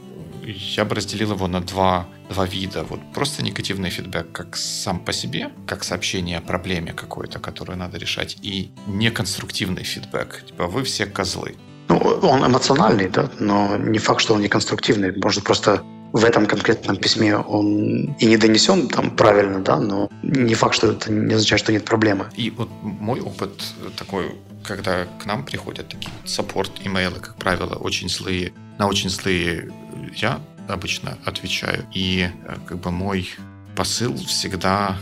я 0.44 0.86
бы 0.86 0.96
разделил 0.96 1.34
его 1.34 1.48
на 1.48 1.62
два, 1.62 2.08
два 2.30 2.46
вида. 2.46 2.84
Вот 2.84 3.00
просто 3.14 3.44
негативный 3.44 3.90
фидбэк 3.90 4.32
как 4.32 4.56
сам 4.56 5.00
по 5.00 5.14
себе, 5.14 5.50
как 5.68 5.84
сообщение 5.84 6.38
о 6.38 6.42
проблеме 6.42 6.94
какой-то, 6.94 7.40
которую 7.40 7.78
надо 7.78 7.98
решать, 7.98 8.38
и 8.42 8.72
неконструктивный 8.88 9.84
фидбэк. 9.84 10.46
Типа 10.48 10.68
вы 10.68 10.84
все 10.84 11.06
козлы. 11.06 11.56
Ну, 11.90 11.98
он 11.98 12.46
эмоциональный, 12.46 13.10
да, 13.10 13.30
но 13.40 13.76
не 13.78 14.00
факт, 14.00 14.22
что 14.22 14.36
он 14.36 14.42
неконструктивный. 14.42 15.12
Может, 15.18 15.44
просто 15.44 15.84
в 16.12 16.24
этом 16.26 16.46
конкретном 16.46 16.98
письме 16.98 17.38
он 17.38 18.16
и 18.20 18.26
не 18.26 18.38
донесен 18.38 18.90
там 18.90 19.12
правильно, 19.12 19.60
да, 19.60 19.80
но 19.80 20.10
не 20.24 20.56
факт, 20.56 20.76
что 20.76 20.92
это 20.92 21.12
не 21.12 21.34
означает, 21.34 21.62
что 21.62 21.72
нет 21.72 21.86
проблемы. 21.86 22.28
И 22.36 22.50
вот 22.50 22.70
мой 22.82 23.20
опыт 23.22 23.52
такой, 23.98 24.36
когда 24.64 25.06
к 25.22 25.26
нам 25.26 25.44
приходят 25.44 25.88
такие 25.90 26.12
саппорт 26.26 26.72
имейлы, 26.84 27.20
как 27.20 27.36
правило, 27.36 27.76
очень 27.76 28.10
злые, 28.10 28.54
на 28.78 28.88
очень 28.88 29.10
злые 29.10 29.72
я 30.16 30.40
обычно 30.68 31.18
отвечаю. 31.26 31.86
И 31.94 32.30
э, 32.30 32.56
как 32.68 32.80
бы 32.80 32.92
мой 32.92 33.30
посыл 33.76 34.16
всегда 34.16 34.98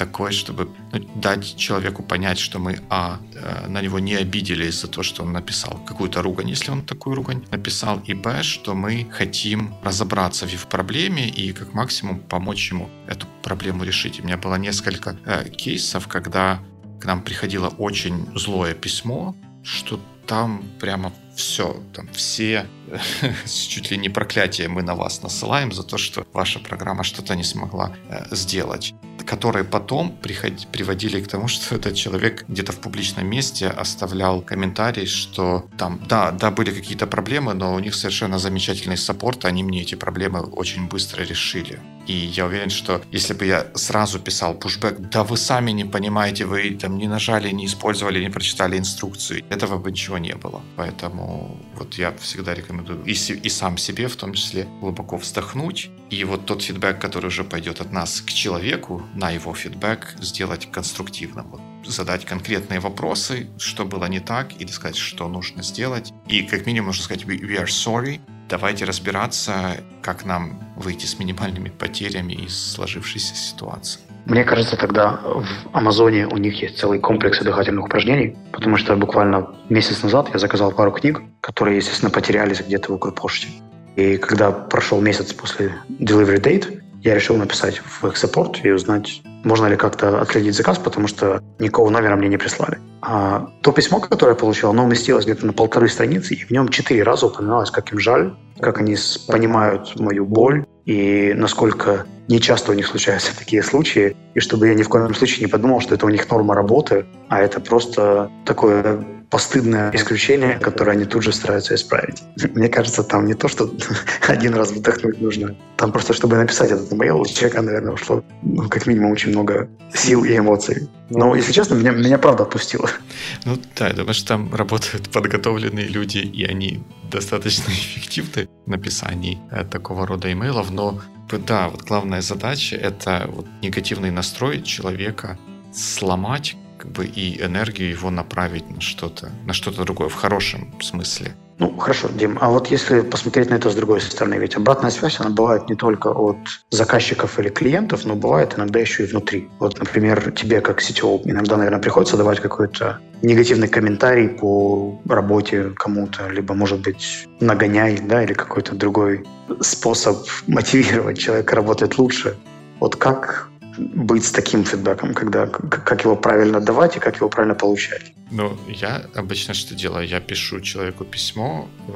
такой, 0.00 0.32
чтобы 0.32 0.70
ну, 0.92 0.98
дать 1.14 1.56
человеку 1.56 2.02
понять, 2.02 2.38
что 2.38 2.58
мы, 2.58 2.80
а, 2.88 3.18
э, 3.34 3.68
на 3.68 3.82
него 3.82 3.98
не 3.98 4.14
обиделись 4.14 4.80
за 4.80 4.88
то, 4.88 5.02
что 5.02 5.24
он 5.24 5.32
написал 5.32 5.78
какую-то 5.86 6.22
ругань, 6.22 6.48
если 6.48 6.72
он 6.72 6.82
такую 6.82 7.16
ругань 7.16 7.44
написал, 7.50 8.00
и, 8.08 8.14
б, 8.14 8.42
что 8.42 8.74
мы 8.74 9.06
хотим 9.12 9.74
разобраться 9.84 10.46
в 10.46 10.66
проблеме 10.66 11.28
и 11.28 11.52
как 11.52 11.74
максимум 11.74 12.20
помочь 12.20 12.72
ему 12.72 12.88
эту 13.08 13.26
проблему 13.42 13.84
решить. 13.84 14.20
У 14.20 14.24
меня 14.24 14.38
было 14.38 14.54
несколько 14.54 15.18
э, 15.26 15.50
кейсов, 15.50 16.08
когда 16.08 16.60
к 16.98 17.04
нам 17.04 17.20
приходило 17.20 17.68
очень 17.68 18.26
злое 18.34 18.72
письмо, 18.72 19.36
что 19.62 20.00
там 20.26 20.62
прямо 20.80 21.12
все, 21.36 21.76
там 21.92 22.08
все 22.12 22.66
чуть 23.46 23.90
ли 23.90 23.98
не 23.98 24.08
проклятие 24.08 24.68
мы 24.68 24.82
на 24.82 24.94
вас 24.94 25.22
насылаем 25.22 25.72
за 25.72 25.82
то, 25.82 25.98
что 25.98 26.26
ваша 26.32 26.58
программа 26.58 27.04
что-то 27.04 27.36
не 27.36 27.44
смогла 27.44 27.92
э, 28.08 28.34
сделать 28.34 28.94
которые 29.24 29.64
потом 29.64 30.16
приходи, 30.22 30.66
приводили 30.70 31.20
к 31.20 31.28
тому, 31.28 31.48
что 31.54 31.74
этот 31.74 31.94
человек 31.94 32.44
где-то 32.48 32.72
в 32.72 32.80
публичном 32.80 33.26
месте 33.26 33.68
оставлял 33.68 34.42
комментарий, 34.42 35.06
что 35.06 35.66
там, 35.76 36.00
да, 36.08 36.30
да, 36.30 36.50
были 36.50 36.70
какие-то 36.70 37.06
проблемы, 37.06 37.54
но 37.54 37.74
у 37.74 37.78
них 37.78 37.94
совершенно 37.94 38.38
замечательный 38.38 38.96
саппорт, 38.96 39.44
они 39.44 39.62
мне 39.62 39.82
эти 39.82 39.94
проблемы 39.94 40.40
очень 40.40 40.88
быстро 40.88 41.22
решили. 41.22 41.78
И 42.10 42.12
я 42.12 42.46
уверен, 42.46 42.70
что 42.70 43.00
если 43.12 43.34
бы 43.34 43.46
я 43.46 43.66
сразу 43.74 44.18
писал 44.18 44.54
пушбэк, 44.54 44.98
да 44.98 45.22
вы 45.22 45.36
сами 45.36 45.70
не 45.70 45.84
понимаете, 45.84 46.44
вы 46.44 46.70
там 46.70 46.98
не 46.98 47.06
нажали, 47.06 47.52
не 47.52 47.66
использовали, 47.66 48.20
не 48.20 48.30
прочитали 48.30 48.76
инструкцию, 48.76 49.44
этого 49.48 49.78
бы 49.78 49.92
ничего 49.92 50.18
не 50.18 50.34
было. 50.34 50.60
Поэтому 50.74 51.56
вот 51.76 51.94
я 51.94 52.10
всегда 52.20 52.52
рекомендую 52.52 53.04
и, 53.04 53.12
и 53.12 53.48
сам 53.48 53.78
себе 53.78 54.08
в 54.08 54.16
том 54.16 54.34
числе 54.34 54.66
глубоко 54.80 55.18
вздохнуть. 55.18 55.90
И 56.10 56.24
вот 56.24 56.46
тот 56.46 56.62
фидбэк, 56.62 56.98
который 56.98 57.26
уже 57.26 57.44
пойдет 57.44 57.80
от 57.80 57.92
нас 57.92 58.20
к 58.20 58.32
человеку, 58.32 59.06
на 59.14 59.30
его 59.30 59.54
фидбэк 59.54 60.16
сделать 60.20 60.66
конструктивным. 60.72 61.46
Вот 61.46 61.60
задать 61.86 62.24
конкретные 62.24 62.80
вопросы, 62.80 63.46
что 63.56 63.84
было 63.84 64.06
не 64.06 64.18
так, 64.18 64.60
или 64.60 64.72
сказать, 64.72 64.96
что 64.96 65.28
нужно 65.28 65.62
сделать. 65.62 66.12
И 66.26 66.42
как 66.42 66.66
минимум 66.66 66.88
нужно 66.88 67.04
сказать 67.04 67.24
«we 67.24 67.56
are 67.56 67.66
sorry», 67.66 68.20
давайте 68.50 68.84
разбираться, 68.84 69.76
как 70.02 70.24
нам 70.24 70.60
выйти 70.76 71.06
с 71.06 71.18
минимальными 71.18 71.68
потерями 71.68 72.32
из 72.32 72.74
сложившейся 72.74 73.34
ситуации. 73.34 74.00
Мне 74.26 74.44
кажется, 74.44 74.76
тогда 74.76 75.20
в 75.22 75.46
Амазоне 75.72 76.26
у 76.26 76.36
них 76.36 76.60
есть 76.60 76.78
целый 76.78 76.98
комплекс 76.98 77.40
дыхательных 77.40 77.84
упражнений, 77.86 78.36
потому 78.52 78.76
что 78.76 78.96
буквально 78.96 79.54
месяц 79.70 80.02
назад 80.02 80.28
я 80.32 80.38
заказал 80.38 80.72
пару 80.72 80.92
книг, 80.92 81.22
которые, 81.40 81.76
естественно, 81.78 82.10
потерялись 82.10 82.60
где-то 82.60 82.92
в 82.92 82.96
Укрпоште. 82.96 83.48
И 83.96 84.18
когда 84.18 84.50
прошел 84.50 85.00
месяц 85.00 85.32
после 85.32 85.74
delivery 85.88 86.40
date, 86.40 86.79
я 87.02 87.14
решил 87.14 87.36
написать 87.36 87.78
в 87.78 88.06
их 88.06 88.16
саппорт 88.16 88.64
и 88.64 88.70
узнать, 88.70 89.22
можно 89.44 89.66
ли 89.66 89.76
как-то 89.76 90.20
отследить 90.20 90.54
заказ, 90.54 90.78
потому 90.78 91.08
что 91.08 91.42
никакого 91.58 91.90
номера 91.90 92.16
мне 92.16 92.28
не 92.28 92.36
прислали. 92.36 92.78
А 93.00 93.48
то 93.62 93.72
письмо, 93.72 94.00
которое 94.00 94.32
я 94.32 94.36
получил, 94.36 94.70
оно 94.70 94.84
уместилось 94.84 95.24
где-то 95.24 95.46
на 95.46 95.52
полторы 95.52 95.88
страницы, 95.88 96.34
и 96.34 96.44
в 96.44 96.50
нем 96.50 96.68
четыре 96.68 97.02
раза 97.02 97.26
упоминалось, 97.26 97.70
как 97.70 97.92
им 97.92 97.98
жаль, 97.98 98.34
как 98.60 98.78
они 98.78 98.96
понимают 99.26 99.98
мою 99.98 100.26
боль, 100.26 100.66
и 100.84 101.32
насколько 101.34 102.06
нечасто 102.30 102.72
у 102.72 102.74
них 102.74 102.86
случаются 102.86 103.36
такие 103.36 103.62
случаи, 103.62 104.16
и 104.34 104.40
чтобы 104.40 104.68
я 104.68 104.74
ни 104.74 104.82
в 104.82 104.88
коем 104.88 105.14
случае 105.14 105.46
не 105.46 105.50
подумал, 105.50 105.80
что 105.80 105.94
это 105.94 106.06
у 106.06 106.08
них 106.08 106.30
норма 106.30 106.54
работы, 106.54 107.04
а 107.28 107.40
это 107.40 107.60
просто 107.60 108.30
такое 108.46 109.04
постыдное 109.30 109.92
исключение, 109.94 110.58
которое 110.58 110.92
они 110.92 111.04
тут 111.04 111.22
же 111.22 111.32
стараются 111.32 111.74
исправить. 111.74 112.22
Мне 112.54 112.68
кажется, 112.68 113.02
там 113.04 113.26
не 113.26 113.34
то, 113.34 113.48
что 113.48 113.72
один 114.26 114.54
раз 114.54 114.72
выдохнуть 114.72 115.20
нужно. 115.20 115.56
Там 115.76 115.92
просто, 115.92 116.12
чтобы 116.12 116.36
написать 116.36 116.70
этот 116.72 116.92
имейл, 116.92 117.20
у 117.20 117.26
человека, 117.26 117.62
наверное, 117.62 117.92
ушло 117.92 118.24
ну, 118.42 118.68
как 118.68 118.86
минимум 118.86 119.12
очень 119.12 119.30
много 119.30 119.68
сил 119.94 120.24
и 120.24 120.36
эмоций. 120.36 120.88
Но, 121.10 121.34
если 121.36 121.52
честно, 121.52 121.74
меня, 121.74 121.92
меня 121.92 122.18
правда 122.18 122.42
отпустило. 122.42 122.88
Ну 123.44 123.56
да, 123.76 123.92
думаю, 123.92 124.14
что 124.14 124.28
там 124.28 124.54
работают 124.54 125.10
подготовленные 125.10 125.86
люди, 125.86 126.18
и 126.18 126.44
они 126.44 126.82
достаточно 127.10 127.70
эффективны 127.70 128.48
в 128.66 128.70
написании 128.70 129.38
э, 129.50 129.64
такого 129.64 130.06
рода 130.06 130.30
имейлов, 130.32 130.70
но 130.70 131.00
да, 131.38 131.68
вот 131.68 131.82
главная 131.82 132.20
задача— 132.20 132.76
это 132.76 133.26
вот 133.28 133.46
негативный 133.62 134.10
настрой 134.10 134.62
человека 134.62 135.38
сломать 135.72 136.56
как 136.78 136.92
бы 136.92 137.04
и 137.04 137.40
энергию 137.42 137.90
его 137.90 138.10
направить 138.10 138.70
на 138.70 138.80
что-то, 138.80 139.30
на 139.44 139.52
что-то 139.52 139.84
другое, 139.84 140.08
в 140.08 140.14
хорошем 140.14 140.80
смысле. 140.80 141.34
Ну, 141.60 141.76
хорошо, 141.76 142.08
Дим, 142.08 142.38
а 142.40 142.48
вот 142.48 142.68
если 142.68 143.02
посмотреть 143.02 143.50
на 143.50 143.56
это 143.56 143.68
с 143.68 143.74
другой 143.74 144.00
стороны, 144.00 144.36
ведь 144.36 144.56
обратная 144.56 144.90
связь, 144.90 145.20
она 145.20 145.28
бывает 145.28 145.68
не 145.68 145.76
только 145.76 146.08
от 146.08 146.38
заказчиков 146.70 147.38
или 147.38 147.50
клиентов, 147.50 148.06
но 148.06 148.14
бывает 148.14 148.54
иногда 148.56 148.80
еще 148.80 149.04
и 149.04 149.06
внутри. 149.06 149.50
Вот, 149.58 149.78
например, 149.78 150.32
тебе 150.32 150.62
как 150.62 150.80
CTO 150.80 151.20
иногда, 151.24 151.58
наверное, 151.58 151.78
приходится 151.78 152.16
давать 152.16 152.40
какой-то 152.40 152.98
негативный 153.20 153.68
комментарий 153.68 154.28
по 154.28 154.98
работе 155.06 155.72
кому-то, 155.76 156.28
либо, 156.28 156.54
может 156.54 156.80
быть, 156.80 157.28
нагоняй, 157.40 157.98
да, 157.98 158.24
или 158.24 158.32
какой-то 158.32 158.74
другой 158.74 159.26
способ 159.60 160.16
мотивировать 160.46 161.18
человека 161.18 161.56
работать 161.56 161.98
лучше. 161.98 162.38
Вот 162.80 162.96
как 162.96 163.50
быть 163.78 164.24
с 164.24 164.32
таким 164.32 164.64
фидбэком, 164.64 165.14
когда 165.14 165.46
как 165.46 166.04
его 166.04 166.16
правильно 166.16 166.60
давать 166.60 166.96
и 166.96 167.00
как 167.00 167.16
его 167.16 167.28
правильно 167.28 167.54
получать? 167.54 168.12
Ну, 168.30 168.56
я 168.68 169.02
обычно 169.14 169.54
что 169.54 169.74
делаю? 169.74 170.06
Я 170.06 170.20
пишу 170.20 170.60
человеку 170.60 171.04
письмо, 171.04 171.68
э, 171.88 171.92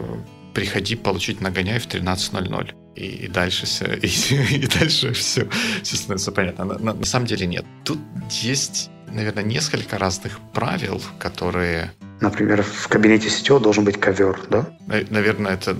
приходи 0.55 0.97
получить 0.97 1.41
нагоняй 1.41 1.79
в 1.79 1.87
13.00. 1.87 2.73
И, 2.97 3.07
и 3.07 3.29
дальше 3.29 3.67
все, 3.67 3.87
и, 4.03 4.07
и 4.57 4.67
дальше 4.67 5.13
все, 5.13 5.49
все 5.83 5.97
становится 5.97 6.33
понятно. 6.33 6.65
На, 6.65 6.79
на, 6.79 6.95
на 6.95 7.05
самом 7.05 7.27
деле 7.27 7.47
нет. 7.47 7.65
Тут 7.85 7.99
есть, 8.31 8.91
наверное, 9.09 9.45
несколько 9.45 9.99
разных 9.99 10.39
правил, 10.53 11.03
которые 11.19 11.93
Например, 12.25 12.63
в 12.63 12.89
кабинете 12.89 13.29
CTO 13.29 13.61
должен 13.61 13.85
быть 13.85 14.01
ковер, 14.01 14.41
да? 14.49 14.67
Наверное, 14.87 15.53
это 15.53 15.77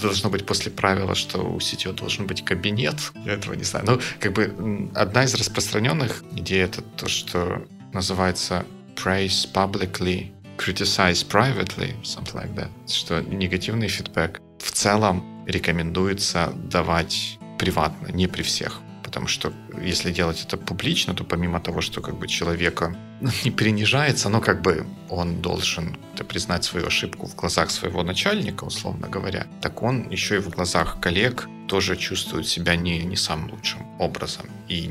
должно 0.00 0.30
быть 0.30 0.46
после 0.46 0.70
правила, 0.70 1.16
что 1.16 1.38
у 1.38 1.58
CTO 1.58 1.92
должен 1.92 2.28
быть 2.28 2.44
кабинет. 2.44 2.94
Я 3.26 3.32
этого 3.32 3.54
не 3.54 3.64
знаю. 3.64 3.84
Ну, 3.86 4.00
как 4.20 4.32
бы 4.32 4.90
одна 4.94 5.24
из 5.24 5.34
распространенных 5.34 6.22
идей 6.36 6.62
это 6.62 6.82
то, 6.82 7.08
что 7.08 7.66
называется 7.92 8.64
praise 8.94 9.48
publicly, 9.52 10.30
criticize 10.56 11.26
privately, 11.28 12.00
something 12.04 12.34
like 12.34 12.54
that. 12.54 12.70
Что 12.88 13.20
негативный 13.20 13.88
фидбэк 13.88 14.40
в 14.60 14.70
целом 14.70 15.44
рекомендуется 15.48 16.52
давать 16.54 17.40
приватно, 17.58 18.12
не 18.12 18.28
при 18.28 18.42
всех 18.42 18.80
потому 19.12 19.28
что 19.28 19.52
если 19.78 20.10
делать 20.10 20.42
это 20.42 20.56
публично, 20.56 21.12
то 21.12 21.22
помимо 21.22 21.60
того, 21.60 21.82
что 21.82 22.00
как 22.00 22.16
бы 22.16 22.26
человека 22.26 22.96
не 23.44 23.50
принижается, 23.50 24.30
но 24.30 24.40
как 24.40 24.62
бы 24.62 24.86
он 25.10 25.42
должен 25.42 25.98
признать 26.28 26.64
свою 26.64 26.86
ошибку 26.86 27.26
в 27.26 27.36
глазах 27.36 27.70
своего 27.70 28.02
начальника, 28.02 28.64
условно 28.64 29.08
говоря, 29.08 29.46
так 29.60 29.82
он 29.82 30.08
еще 30.08 30.36
и 30.36 30.38
в 30.38 30.48
глазах 30.48 30.98
коллег 30.98 31.46
тоже 31.68 31.96
чувствует 31.96 32.48
себя 32.48 32.74
не, 32.74 33.04
не 33.04 33.16
самым 33.16 33.50
лучшим 33.50 33.80
образом. 34.00 34.46
И 34.68 34.88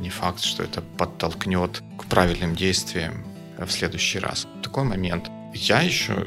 не 0.00 0.10
факт, 0.10 0.40
что 0.40 0.64
это 0.64 0.82
подтолкнет 0.98 1.82
к 1.98 2.04
правильным 2.06 2.56
действиям 2.56 3.24
в 3.58 3.70
следующий 3.70 4.18
раз. 4.18 4.48
Такой 4.64 4.82
момент 4.82 5.30
я 5.54 5.82
еще 5.82 6.26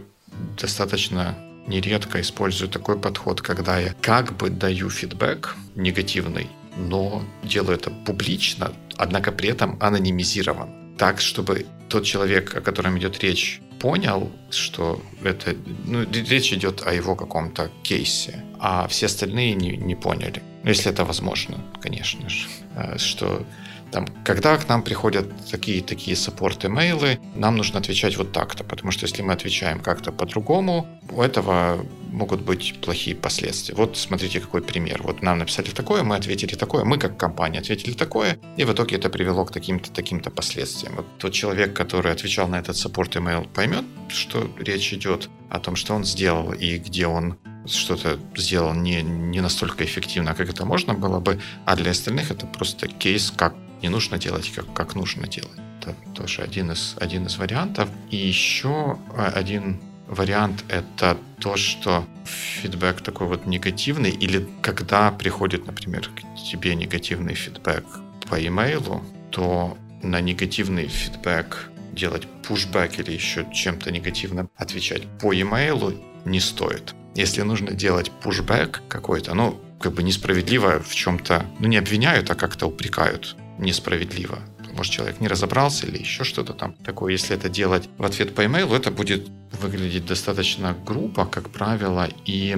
достаточно 0.58 1.36
нередко 1.68 2.22
использую 2.22 2.70
такой 2.70 2.98
подход, 2.98 3.42
когда 3.42 3.78
я 3.78 3.94
как 4.02 4.38
бы 4.38 4.50
даю 4.50 4.90
фидбэк 4.90 5.56
негативный, 5.76 6.48
но 6.78 7.24
делаю 7.44 7.78
это 7.78 7.90
публично, 7.90 8.72
однако 8.98 9.32
при 9.32 9.50
этом 9.50 9.78
анонимизирован. 9.80 10.96
Так, 10.98 11.20
чтобы 11.22 11.66
тот 11.90 12.06
человек, 12.06 12.56
о 12.56 12.62
котором 12.62 12.98
идет 12.98 13.20
речь, 13.24 13.62
понял, 13.80 14.32
что 14.50 15.02
это, 15.24 15.56
ну, 15.86 16.06
речь 16.12 16.54
идет 16.54 16.88
о 16.88 16.94
его 16.94 17.16
каком-то 17.16 17.70
кейсе, 17.84 18.44
а 18.60 18.88
все 18.88 19.06
остальные 19.06 19.54
не, 19.56 19.78
не 19.78 19.96
поняли. 19.96 20.42
Ну, 20.64 20.70
если 20.70 20.92
это 20.92 21.06
возможно, 21.06 21.58
конечно 21.82 22.30
же, 22.30 22.48
э, 22.76 22.98
что 22.98 23.46
там, 23.96 24.08
когда 24.26 24.58
к 24.58 24.68
нам 24.68 24.84
приходят 24.84 25.26
такие 25.50 25.82
такие 25.82 26.18
support 26.18 26.66
email-ы, 26.66 27.18
нам 27.34 27.56
нужно 27.56 27.80
отвечать 27.80 28.18
вот 28.18 28.34
так-то, 28.34 28.66
потому 28.66 28.92
что 28.92 29.06
если 29.06 29.22
мы 29.22 29.32
отвечаем 29.32 29.80
как-то 29.80 30.12
по-другому, 30.12 30.86
у 31.10 31.22
этого 31.22 31.86
могут 32.12 32.42
быть 32.42 32.82
плохие 32.82 33.16
последствия. 33.16 33.74
Вот 33.74 33.96
смотрите, 33.96 34.42
какой 34.42 34.62
пример. 34.62 35.02
Вот 35.02 35.22
нам 35.22 35.40
написали 35.40 35.70
такое, 35.70 36.04
мы 36.04 36.18
ответили 36.18 36.56
такое, 36.56 36.84
мы 36.84 36.98
как 36.98 37.16
компания 37.16 37.60
ответили 37.60 37.94
такое, 37.94 38.38
и 38.58 38.66
в 38.66 38.74
итоге 38.74 38.98
это 38.98 39.10
привело 39.10 39.46
к 39.46 39.52
таким-то 39.52 39.90
таким-то 39.90 40.30
последствиям. 40.30 40.96
Вот 40.98 41.06
тот 41.18 41.32
человек, 41.32 41.74
который 41.74 42.12
отвечал 42.12 42.50
на 42.50 42.60
этот 42.60 42.76
support 42.76 43.16
email, 43.16 43.48
поймет, 43.48 43.86
что 44.10 44.52
речь 44.60 44.92
идет 44.92 45.30
о 45.50 45.60
том, 45.60 45.78
что 45.78 45.96
он 45.96 46.04
сделал 46.04 46.52
и 46.52 46.80
где 46.80 47.08
он 47.08 47.38
что-то 47.66 48.20
сделал 48.36 48.74
не, 48.74 49.02
не 49.02 49.42
настолько 49.42 49.86
эффективно, 49.86 50.36
как 50.36 50.50
это 50.50 50.66
можно 50.66 50.94
было 50.94 51.20
бы, 51.20 51.40
а 51.66 51.76
для 51.78 51.92
остальных 51.92 52.30
это 52.30 52.46
просто 52.46 52.88
кейс, 52.88 53.32
как 53.32 53.56
не 53.82 53.90
нужно 53.90 54.18
делать, 54.18 54.52
как, 54.54 54.74
как 54.74 54.96
нужно 54.96 55.28
делать. 55.28 55.60
Это 55.82 55.96
тоже 56.14 56.42
один 56.42 56.72
из, 56.72 56.96
один 57.00 57.26
из 57.26 57.38
вариантов. 57.38 57.90
И 58.10 58.18
еще 58.18 58.98
э, 59.16 59.26
один 59.28 59.80
вариант— 60.08 60.64
это 60.70 61.18
то, 61.40 61.58
что 61.58 62.06
фидбэк 62.26 63.02
такой 63.02 63.28
вот 63.28 63.46
негативный, 63.46 64.12
или 64.12 64.48
когда 64.62 65.12
приходит, 65.12 65.66
например, 65.66 66.10
к 66.10 66.52
тебе 66.52 66.76
негативный 66.76 67.36
фидбэк 67.36 67.86
по 68.30 68.36
имейлу, 68.46 69.04
то 69.32 69.78
на 70.02 70.22
негативный 70.22 70.88
фидбэк 70.88 71.70
делать 71.94 72.28
пушбэк 72.48 73.00
или 73.00 73.12
еще 73.12 73.46
чем-то 73.54 73.92
негативным 73.92 74.50
отвечать 74.56 75.04
по 75.20 75.34
e-mail 75.34 76.02
не 76.26 76.40
стоит. 76.40 76.94
Если 77.16 77.42
нужно 77.42 77.72
делать 77.72 78.12
пушбэк 78.12 78.84
какой-то, 78.90 79.34
ну, 79.34 79.60
как 79.80 79.94
бы 79.94 80.04
несправедливо 80.04 80.82
в 80.82 80.94
чем-то, 80.94 81.46
ну, 81.60 81.68
не 81.68 81.78
обвиняют, 81.78 82.30
а 82.30 82.36
как-то 82.36 82.68
упрекают 82.68 83.36
несправедливо. 83.58 84.40
Может, 84.74 84.94
человек 84.94 85.22
не 85.22 85.28
разобрался 85.28 85.88
или 85.88 85.98
еще 85.98 86.24
что-то 86.24 86.54
там 86.54 86.74
такое. 86.74 87.14
Если 87.14 87.36
это 87.36 87.50
делать 87.50 87.90
в 87.98 88.04
ответ 88.04 88.36
по 88.36 88.42
e-mail, 88.42 88.76
это 88.76 88.92
будет 88.92 89.28
выглядеть 89.52 90.06
достаточно 90.06 90.76
грубо, 90.86 91.26
как 91.26 91.50
правило, 91.50 92.10
и 92.26 92.58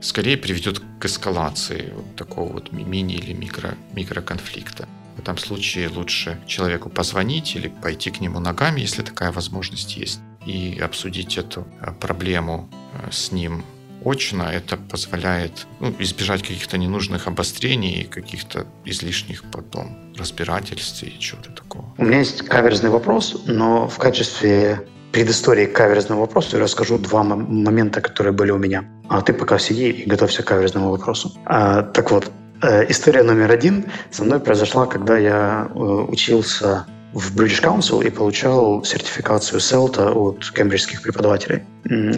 скорее 0.00 0.36
приведет 0.36 0.80
к 0.98 1.04
эскалации 1.04 1.92
вот 1.94 2.16
такого 2.16 2.52
вот 2.52 2.72
мини- 2.72 3.16
или 3.16 3.32
микро, 3.32 3.76
микроконфликта. 3.92 4.88
В 5.16 5.20
этом 5.20 5.36
случае 5.36 5.88
лучше 5.88 6.40
человеку 6.46 6.90
позвонить 6.90 7.56
или 7.56 7.68
пойти 7.68 8.10
к 8.10 8.20
нему 8.20 8.38
ногами, 8.38 8.80
если 8.80 9.02
такая 9.02 9.32
возможность 9.32 9.96
есть, 9.96 10.20
и 10.46 10.78
обсудить 10.78 11.36
эту 11.36 11.66
э, 11.80 11.92
проблему 11.92 12.70
э, 12.94 13.10
с 13.10 13.32
ним 13.32 13.64
очно. 14.04 14.42
Это 14.42 14.76
позволяет 14.76 15.66
ну, 15.80 15.94
избежать 15.98 16.42
каких-то 16.42 16.78
ненужных 16.78 17.26
обострений 17.26 18.02
и 18.02 18.04
каких-то 18.04 18.66
излишних 18.84 19.44
потом 19.50 20.14
разбирательств 20.16 21.02
и 21.02 21.18
чего-то 21.18 21.52
такого. 21.52 21.84
У 21.98 22.04
меня 22.04 22.18
есть 22.18 22.42
каверзный 22.42 22.90
вопрос, 22.90 23.42
но 23.46 23.88
в 23.88 23.98
качестве 23.98 24.86
предыстории 25.12 25.66
к 25.66 25.72
каверзному 25.72 26.20
вопросу 26.20 26.56
я 26.56 26.62
расскажу 26.62 26.98
два 26.98 27.22
момента, 27.22 28.00
которые 28.00 28.32
были 28.32 28.50
у 28.50 28.58
меня. 28.58 28.84
А 29.08 29.22
ты 29.22 29.32
пока 29.32 29.58
сиди 29.58 29.90
и 29.90 30.08
готовься 30.08 30.42
к 30.42 30.46
каверзному 30.46 30.90
вопросу. 30.90 31.32
А, 31.46 31.82
так 31.82 32.10
вот, 32.10 32.30
Э, 32.60 32.84
история 32.88 33.22
номер 33.22 33.52
один 33.52 33.86
со 34.10 34.24
мной 34.24 34.40
произошла, 34.40 34.86
когда 34.86 35.16
я 35.16 35.68
э, 35.72 35.78
учился 35.78 36.86
в 37.18 37.36
British 37.36 37.62
Council 37.62 38.04
и 38.04 38.10
получал 38.10 38.84
сертификацию 38.84 39.60
CELTA 39.60 40.12
от 40.12 40.50
кембриджских 40.50 41.02
преподавателей. 41.02 41.62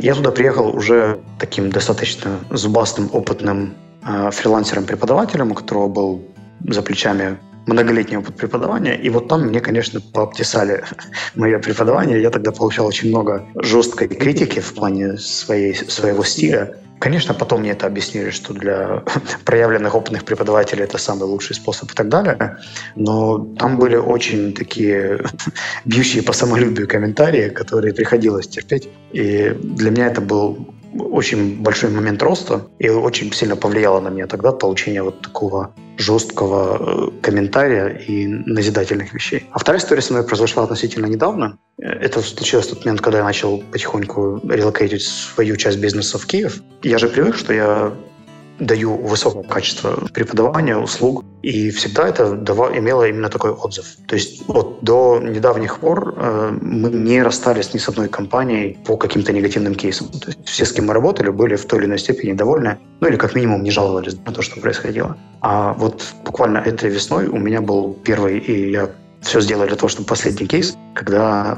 Я 0.02 0.14
туда 0.14 0.30
приехал 0.30 0.76
уже 0.76 1.21
таким 1.38 1.71
достаточно 1.71 2.38
зубастым, 2.50 3.09
опытным 3.12 3.75
э, 4.04 4.30
фрилансером-преподавателем, 4.30 5.52
у 5.52 5.54
которого 5.54 5.88
был 5.88 6.23
за 6.69 6.83
плечами 6.83 7.38
многолетний 7.66 8.19
опыт 8.19 8.37
преподавания. 8.37 8.97
И 8.97 9.11
вот 9.11 9.28
там 9.28 9.47
мне, 9.47 9.61
конечно, 9.61 10.00
пообтесали 10.00 10.85
мое 11.35 11.59
преподавание. 11.59 12.21
Я 12.21 12.30
тогда 12.30 12.52
получал 12.52 12.87
очень 12.87 13.09
много 13.09 13.47
жесткой 13.54 14.09
критики 14.09 14.61
в 14.61 14.75
плане 14.75 15.16
своей, 15.19 15.75
своего 15.75 16.25
стиля. 16.25 16.76
Конечно, 17.00 17.33
потом 17.33 17.61
мне 17.61 17.71
это 17.71 17.87
объяснили, 17.87 18.28
что 18.30 18.52
для 18.52 19.02
проявленных 19.47 19.95
опытных 19.95 20.25
преподавателей 20.25 20.85
это 20.85 20.99
самый 20.99 21.25
лучший 21.25 21.57
способ 21.57 21.90
и 21.90 21.95
так 21.95 22.09
далее. 22.09 22.59
Но 22.95 23.38
там 23.59 23.78
были 23.78 23.97
очень 23.97 24.52
такие 24.52 25.19
бьющие 25.87 26.23
по 26.23 26.35
самолюбию 26.35 26.87
комментарии, 26.87 27.49
которые 27.49 27.95
приходилось 27.95 28.49
терпеть. 28.49 28.88
И 29.12 29.57
для 29.62 29.90
меня 29.90 30.09
это 30.09 30.21
был 30.21 30.75
очень 30.99 31.61
большой 31.62 31.90
момент 31.90 32.23
роста, 32.23 32.66
и 32.78 32.88
очень 32.88 33.32
сильно 33.32 33.56
повлияло 33.56 34.00
на 34.00 34.09
меня 34.09 34.26
тогда 34.26 34.52
получение 34.52 35.02
вот 35.02 35.20
такого 35.20 35.75
жесткого 35.99 37.09
э, 37.09 37.20
комментария 37.23 37.88
и 37.88 38.26
назидательных 38.26 39.12
вещей. 39.12 39.47
А 39.50 39.59
вторая 39.59 39.80
история 39.80 40.02
со 40.02 40.12
мной 40.12 40.26
произошла 40.26 40.64
относительно 40.64 41.06
недавно. 41.06 41.59
Это 41.78 42.20
случилось 42.23 42.66
в 42.66 42.70
тот 42.70 42.85
момент, 42.85 43.00
когда 43.00 43.18
я 43.18 43.25
начал 43.25 43.62
потихоньку 43.70 44.40
релокейтить 44.44 45.02
свою 45.02 45.56
часть 45.56 45.78
бизнеса 45.78 46.18
в 46.18 46.26
Киев. 46.26 46.62
Я 46.82 46.99
же 46.99 47.09
привык, 47.09 47.37
что 47.37 47.52
я 47.52 47.92
даю 48.60 48.96
высокое 48.96 49.42
качество 49.42 50.06
преподавания, 50.12 50.76
услуг, 50.76 51.24
и 51.42 51.70
всегда 51.70 52.08
это 52.08 52.32
дава, 52.36 52.76
имело 52.76 53.08
именно 53.08 53.28
такой 53.28 53.50
отзыв. 53.50 53.86
То 54.06 54.14
есть 54.14 54.46
вот 54.46 54.82
до 54.82 55.18
недавних 55.22 55.78
пор 55.78 56.14
э, 56.16 56.58
мы 56.60 56.90
не 56.90 57.22
расстались 57.22 57.74
ни 57.74 57.78
с 57.78 57.88
одной 57.88 58.08
компанией 58.08 58.78
по 58.84 58.96
каким-то 58.96 59.32
негативным 59.32 59.75
кейсам. 59.75 60.08
То 60.08 60.28
есть 60.28 60.46
все, 60.49 60.64
с 60.64 60.73
кем 60.73 60.86
мы 60.86 60.94
работали, 60.94 61.30
были 61.30 61.56
в 61.56 61.64
той 61.64 61.80
или 61.80 61.86
иной 61.86 61.99
степени 61.99 62.34
довольны, 62.34 62.78
ну 63.00 63.08
или 63.08 63.16
как 63.16 63.34
минимум 63.34 63.62
не 63.62 63.70
жаловались 63.70 64.16
на 64.26 64.32
то, 64.32 64.42
что 64.42 64.60
происходило. 64.60 65.16
А 65.40 65.73
вот 65.73 66.04
буквально 66.25 66.58
этой 66.58 66.90
весной 66.90 67.26
у 67.26 67.38
меня 67.38 67.60
был 67.60 67.96
первый, 68.04 68.38
и 68.38 68.70
я 68.70 68.90
все 69.21 69.41
сделал 69.41 69.67
для 69.67 69.76
того, 69.76 69.89
чтобы 69.89 70.06
последний 70.06 70.47
кейс, 70.47 70.76
когда 70.95 71.56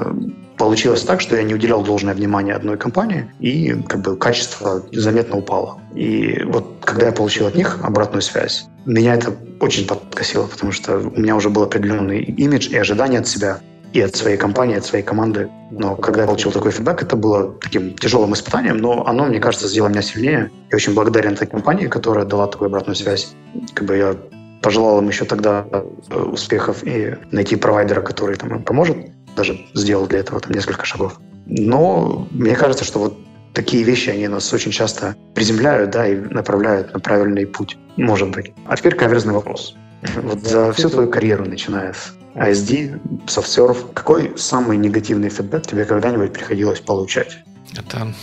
получилось 0.57 1.03
так, 1.03 1.21
что 1.21 1.35
я 1.35 1.43
не 1.43 1.53
уделял 1.53 1.83
должное 1.83 2.13
внимание 2.13 2.55
одной 2.55 2.77
компании, 2.77 3.31
и 3.39 3.73
как 3.87 4.01
бы 4.01 4.15
качество 4.15 4.83
заметно 4.91 5.37
упало. 5.37 5.79
И 5.95 6.43
вот 6.45 6.77
когда 6.81 7.07
я 7.07 7.11
получил 7.11 7.47
от 7.47 7.55
них 7.55 7.79
обратную 7.83 8.21
связь, 8.21 8.65
меня 8.85 9.15
это 9.15 9.33
очень 9.59 9.87
подкосило, 9.87 10.45
потому 10.45 10.71
что 10.71 10.97
у 10.97 11.19
меня 11.19 11.35
уже 11.35 11.49
был 11.49 11.63
определенный 11.63 12.21
имидж 12.21 12.69
и 12.69 12.77
ожидания 12.77 13.19
от 13.19 13.27
себя, 13.27 13.59
и 13.93 14.01
от 14.01 14.15
своей 14.15 14.37
компании, 14.37 14.77
от 14.77 14.85
своей 14.85 15.03
команды. 15.03 15.49
Но 15.71 15.95
когда 15.95 16.21
я 16.21 16.27
получил 16.27 16.51
такой 16.51 16.71
фидбэк, 16.71 17.03
это 17.03 17.15
было 17.15 17.53
таким 17.61 17.93
тяжелым 17.93 18.33
испытанием, 18.33 18.77
но 18.77 19.05
оно, 19.05 19.25
мне 19.25 19.39
кажется, 19.39 19.67
сделало 19.67 19.89
меня 19.89 20.01
сильнее. 20.01 20.51
Я 20.71 20.75
очень 20.75 20.93
благодарен 20.95 21.33
этой 21.33 21.47
компании, 21.47 21.87
которая 21.87 22.25
дала 22.25 22.47
такую 22.47 22.67
обратную 22.67 22.95
связь. 22.95 23.33
Как 23.73 23.85
бы 23.85 23.95
я 23.95 24.15
пожелал 24.63 24.99
им 24.99 25.07
еще 25.09 25.25
тогда 25.25 25.67
э, 25.71 26.17
успехов 26.17 26.83
и 26.83 27.15
найти 27.31 27.55
провайдера, 27.55 28.01
который 28.01 28.37
там 28.37 28.55
им 28.55 28.63
поможет. 28.63 28.97
Даже 29.35 29.59
сделал 29.73 30.07
для 30.07 30.19
этого 30.19 30.39
там 30.39 30.53
несколько 30.53 30.85
шагов. 30.85 31.19
Но 31.45 32.27
мне 32.31 32.55
кажется, 32.55 32.85
что 32.85 32.99
вот 32.99 33.17
такие 33.53 33.83
вещи, 33.83 34.09
они 34.09 34.27
нас 34.27 34.51
очень 34.53 34.71
часто 34.71 35.15
приземляют, 35.35 35.91
да, 35.91 36.07
и 36.07 36.15
направляют 36.15 36.93
на 36.93 36.99
правильный 36.99 37.45
путь, 37.45 37.77
может 37.97 38.31
быть. 38.31 38.53
А 38.67 38.75
теперь 38.77 38.95
каверзный 38.95 39.33
вопрос. 39.33 39.75
Вот 40.15 40.41
за 40.41 40.71
всю 40.73 40.89
твою 40.89 41.09
карьеру, 41.09 41.45
начиная 41.45 41.93
с 41.93 42.13
ASD, 42.35 42.99
SoftServe, 43.27 43.93
какой 43.93 44.37
самый 44.37 44.77
негативный 44.77 45.29
фидбэк 45.29 45.67
тебе 45.67 45.85
когда-нибудь 45.85 46.33
приходилось 46.33 46.79
получать? 46.79 47.37
Это 47.77 48.13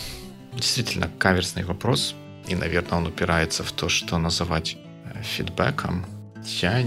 действительно 0.53 1.09
каверзный 1.17 1.63
вопрос, 1.63 2.15
и, 2.47 2.55
наверное, 2.55 2.99
он 2.99 3.07
упирается 3.07 3.63
в 3.63 3.71
то, 3.71 3.89
что 3.89 4.17
называть 4.17 4.77
э, 5.05 5.21
фидбэком. 5.23 6.05
Я, 6.45 6.83